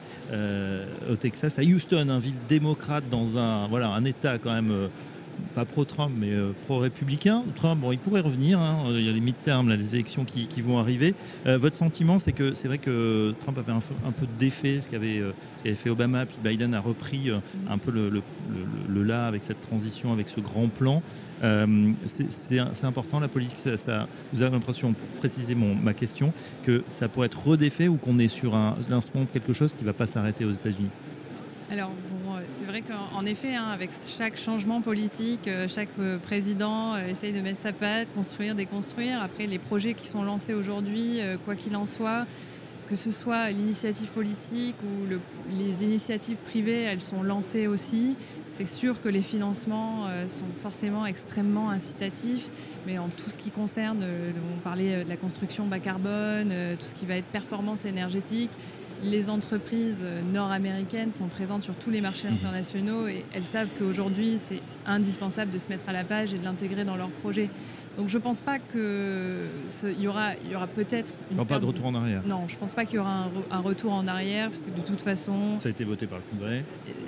au 1.08 1.14
Texas, 1.14 1.60
à 1.60 1.62
Houston, 1.62 2.10
une 2.10 2.18
ville 2.18 2.34
démocrate 2.48 3.04
dans 3.08 3.38
un, 3.38 3.68
voilà, 3.68 3.90
un 3.90 4.04
État 4.04 4.38
quand 4.38 4.52
même 4.52 4.90
pas 5.54 5.64
pro-Trump, 5.64 6.12
mais 6.16 6.30
euh, 6.30 6.52
pro-républicain. 6.66 7.44
Trump, 7.56 7.80
bon, 7.80 7.92
il 7.92 7.98
pourrait 7.98 8.20
revenir. 8.20 8.58
Hein. 8.58 8.84
Il 8.88 9.04
y 9.04 9.08
a 9.08 9.12
les 9.12 9.20
mid-terms, 9.20 9.68
les 9.68 9.94
élections 9.94 10.24
qui, 10.24 10.48
vont 10.62 10.78
arriver. 10.78 11.14
Euh, 11.46 11.58
votre 11.58 11.76
sentiment, 11.76 12.18
c'est 12.18 12.32
que 12.32 12.54
c'est 12.54 12.68
vrai 12.68 12.78
que 12.78 13.34
Trump 13.40 13.58
avait 13.58 13.72
un, 13.72 14.12
peu 14.12 14.26
défait 14.38 14.80
ce 14.80 14.88
qu'avait 14.88 15.18
euh, 15.18 15.32
ce 15.56 15.74
fait 15.74 15.90
Obama, 15.90 16.26
puis 16.26 16.36
Biden 16.42 16.74
a 16.74 16.80
repris 16.80 17.30
un 17.68 17.78
peu 17.78 17.90
le, 17.90 18.22
là 19.02 19.26
avec 19.26 19.42
cette 19.42 19.60
transition, 19.60 20.12
avec 20.12 20.28
ce 20.28 20.40
grand 20.40 20.68
plan. 20.68 21.02
c'est 22.06 22.84
important 22.84 23.18
la 23.18 23.28
politique. 23.28 23.58
Vous 24.32 24.42
avez 24.42 24.52
l'impression, 24.52 24.92
pour 24.92 25.08
préciser 25.18 25.54
ma 25.54 25.94
question, 25.94 26.32
que 26.62 26.84
ça 26.88 27.08
pourrait 27.08 27.26
être 27.26 27.44
redéfait 27.44 27.88
ou 27.88 27.96
qu'on 27.96 28.18
est 28.18 28.28
sur 28.28 28.54
l'instant 28.88 29.20
de 29.20 29.26
quelque 29.26 29.52
chose 29.52 29.72
qui 29.74 29.82
ne 29.82 29.86
va 29.86 29.94
pas 29.94 30.06
s'arrêter 30.06 30.44
aux 30.44 30.52
États-Unis? 30.52 30.90
Alors, 31.72 31.90
c'est 32.50 32.64
vrai 32.64 32.82
qu'en 32.82 33.24
effet, 33.24 33.54
hein, 33.54 33.68
avec 33.72 33.90
chaque 34.18 34.36
changement 34.36 34.80
politique, 34.80 35.48
euh, 35.48 35.66
chaque 35.68 35.88
euh, 35.98 36.18
président 36.18 36.96
essaye 36.96 37.32
de 37.32 37.40
mettre 37.40 37.60
sa 37.60 37.72
patte, 37.72 38.08
construire, 38.14 38.54
déconstruire. 38.54 39.22
Après, 39.22 39.46
les 39.46 39.58
projets 39.58 39.94
qui 39.94 40.06
sont 40.06 40.22
lancés 40.22 40.54
aujourd'hui, 40.54 41.20
quoi 41.44 41.56
qu'il 41.56 41.76
en 41.76 41.86
soit, 41.86 42.26
que 42.88 42.96
ce 42.96 43.10
soit 43.10 43.50
l'initiative 43.50 44.10
politique 44.10 44.76
ou 44.84 45.08
les 45.54 45.84
initiatives 45.84 46.36
privées, 46.36 46.82
elles 46.82 47.00
sont 47.00 47.22
lancées 47.22 47.66
aussi. 47.66 48.16
C'est 48.48 48.66
sûr 48.66 49.00
que 49.00 49.08
les 49.08 49.22
financements 49.22 50.06
sont 50.28 50.44
forcément 50.62 51.06
extrêmement 51.06 51.70
incitatifs, 51.70 52.48
mais 52.86 52.98
en 52.98 53.08
tout 53.08 53.30
ce 53.30 53.38
qui 53.38 53.50
concerne, 53.50 54.04
on 54.56 54.60
parlait 54.60 55.04
de 55.04 55.08
la 55.08 55.16
construction 55.16 55.66
bas 55.66 55.78
carbone, 55.78 56.52
tout 56.78 56.86
ce 56.86 56.94
qui 56.94 57.06
va 57.06 57.16
être 57.16 57.26
performance 57.26 57.84
énergétique, 57.84 58.50
les 59.02 59.30
entreprises 59.30 60.04
nord-américaines 60.32 61.12
sont 61.12 61.28
présentes 61.28 61.62
sur 61.62 61.74
tous 61.74 61.90
les 61.90 62.00
marchés 62.00 62.28
mhm. 62.28 62.34
internationaux 62.34 63.08
et 63.08 63.24
elles 63.32 63.44
savent 63.44 63.70
qu'aujourd'hui, 63.78 64.38
c'est 64.38 64.60
indispensable 64.86 65.50
de 65.50 65.58
se 65.58 65.68
mettre 65.68 65.88
à 65.88 65.92
la 65.92 66.04
page 66.04 66.34
et 66.34 66.38
de 66.38 66.44
l'intégrer 66.44 66.84
dans 66.84 66.96
leurs 66.96 67.10
projets. 67.10 67.50
Donc 67.96 68.08
je 68.08 68.16
ne 68.16 68.22
pense 68.22 68.40
pas 68.40 68.58
qu'il 68.58 70.00
y 70.00 70.06
aura, 70.06 70.34
il 70.42 70.50
y 70.50 70.56
aura 70.56 70.66
peut-être... 70.66 71.14
Non, 71.30 71.44
pas 71.44 71.58
de 71.58 71.66
retour 71.66 71.86
en 71.86 71.94
arrière. 71.94 72.22
Non, 72.26 72.44
je 72.48 72.54
ne 72.54 72.60
pense 72.60 72.74
pas 72.74 72.84
qu'il 72.84 72.96
y 72.96 72.98
aura 72.98 73.28
un, 73.50 73.58
retour 73.60 73.92
en 73.92 74.06
arrière, 74.06 74.48
parce 74.48 74.62
que 74.62 74.70
de 74.70 74.84
toute 74.84 75.02
façon... 75.02 75.58
Ça 75.58 75.68
a 75.68 75.72
été 75.72 75.84
voté 75.84 76.06
par 76.06 76.18
le 76.18 76.24
Congrès. 76.30 76.64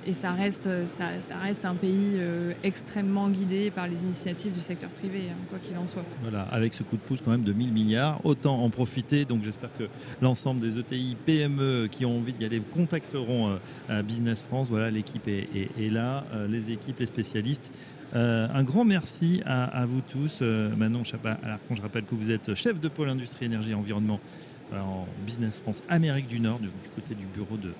Et 0.06 0.12
ça 0.12 0.32
reste, 0.32 0.68
ça, 0.86 1.36
reste 1.42 1.64
un 1.64 1.74
pays 1.74 2.16
euh, 2.16 2.52
extrêmement 2.62 3.28
guidé 3.30 3.70
par 3.70 3.88
les 3.88 4.04
initiatives 4.04 4.52
du 4.52 4.60
secteur 4.60 4.90
privé, 4.90 5.30
hein, 5.30 5.36
quoi 5.48 5.58
qu'il 5.58 5.76
en 5.78 5.86
soit. 5.86 6.04
Voilà, 6.22 6.42
avec 6.42 6.74
ce 6.74 6.82
coup 6.82 6.96
de 6.96 7.02
pouce 7.02 7.20
quand 7.24 7.30
même 7.30 7.44
de 7.44 7.52
1000 7.52 7.72
milliards, 7.72 8.24
autant 8.24 8.60
en 8.60 8.68
profiter. 8.68 9.24
Donc 9.24 9.42
j'espère 9.42 9.70
que 9.78 9.84
l'ensemble 10.20 10.60
des 10.60 10.78
ETI, 10.78 11.16
PME 11.24 11.88
qui 11.90 12.04
ont 12.04 12.18
envie 12.18 12.34
d'y 12.34 12.44
aller 12.44 12.60
contacteront 12.60 13.58
euh, 13.90 14.02
Business 14.02 14.42
France. 14.42 14.68
Voilà, 14.68 14.90
l'équipe 14.90 15.26
est, 15.28 15.90
là, 15.90 16.24
euh, 16.34 16.46
les 16.46 16.70
équipes, 16.70 16.98
les 17.00 17.06
spécialistes. 17.06 17.70
Euh, 18.14 18.46
un 18.52 18.62
grand 18.62 18.84
merci 18.84 19.42
à, 19.44 19.84
vous 19.86 20.00
tous. 20.00 20.38
Euh, 20.42 20.74
Manon 20.76 21.04
Chapa-Alarcon, 21.04 21.74
je 21.74 21.82
rappelle 21.82 22.04
que 22.04 22.14
vous 22.14 22.30
êtes 22.30 22.54
chef 22.54 22.80
de 22.80 22.88
pôle 22.88 23.08
industrie, 23.08 23.46
énergie 23.46 23.72
et 23.72 23.74
environnement 23.74 24.20
euh, 24.72 24.80
en 24.80 25.06
Business 25.26 25.56
France 25.56 25.82
Amérique 25.88 26.28
du 26.28 26.38
Nord, 26.38 26.60
du, 26.60 26.68
côté 26.94 27.14
du 27.14 27.26
bureau 27.26 27.56
de, 27.56 27.72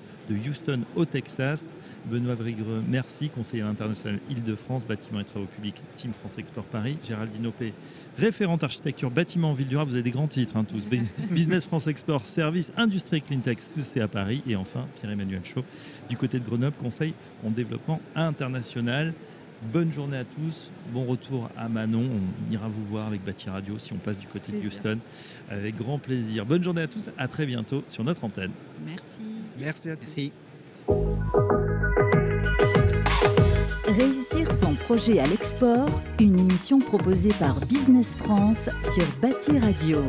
Houston 0.47 0.81
au 0.95 1.05
Texas. 1.05 1.73
Benoît 2.11 2.35
Vrigreux, 2.35 2.83
merci, 2.87 3.29
conseiller 3.29 3.63
international 3.63 4.19
Île-de-France, 4.29 4.85
bâtiment 4.85 5.21
et 5.21 5.23
travaux 5.23 5.45
publics, 5.45 5.81
Team 5.95 6.11
France 6.11 6.37
Export 6.37 6.65
Paris. 6.65 6.97
Géraldine 7.01 7.47
Opé, 7.47 7.73
référente 8.17 8.63
architecture, 8.63 9.09
bâtiment 9.09 9.53
ville 9.53 9.67
du 9.67 9.77
Rhin. 9.77 9.85
Vous 9.85 9.93
avez 9.93 10.03
des 10.03 10.11
grands 10.11 10.27
titres, 10.27 10.57
hein, 10.57 10.65
tous. 10.65 10.85
Business 11.31 11.65
France 11.65 11.87
Export, 11.87 12.25
service, 12.25 12.71
industrie 12.75 13.21
Cleantech, 13.21 13.59
c'est 13.59 14.01
à 14.01 14.09
Paris. 14.09 14.43
Et 14.47 14.57
enfin, 14.57 14.85
Pierre-Emmanuel 14.95 15.45
Chaud, 15.45 15.63
du 16.09 16.17
côté 16.17 16.39
de 16.39 16.45
Grenoble, 16.45 16.75
conseil 16.75 17.13
en 17.45 17.51
développement 17.51 18.01
international. 18.15 19.13
Bonne 19.71 19.91
journée 19.91 20.17
à 20.17 20.23
tous. 20.23 20.71
Bon 20.93 21.05
retour 21.05 21.49
à 21.57 21.67
Manon. 21.67 22.03
On 22.03 22.53
ira 22.53 22.67
vous 22.67 22.83
voir 22.85 23.07
avec 23.07 23.23
Bâti 23.23 23.49
Radio 23.49 23.77
si 23.77 23.93
on 23.93 23.97
passe 23.97 24.19
du 24.19 24.27
côté 24.27 24.51
de 24.51 24.65
Houston. 24.65 24.99
Avec 25.49 25.77
grand 25.77 25.99
plaisir. 25.99 26.45
Bonne 26.45 26.63
journée 26.63 26.81
à 26.81 26.87
tous. 26.87 27.09
À 27.17 27.27
très 27.27 27.45
bientôt 27.45 27.83
sur 27.87 28.03
notre 28.03 28.23
antenne. 28.23 28.51
Merci. 28.85 29.21
Merci 29.59 29.89
à 29.89 29.95
tous. 29.95 30.15
Réussir 33.87 34.51
son 34.51 34.75
projet 34.75 35.19
à 35.19 35.27
l'export, 35.27 36.01
une 36.19 36.39
émission 36.39 36.79
proposée 36.79 37.33
par 37.39 37.59
Business 37.61 38.15
France 38.15 38.69
sur 38.93 39.05
Bâti 39.21 39.57
Radio. 39.59 40.03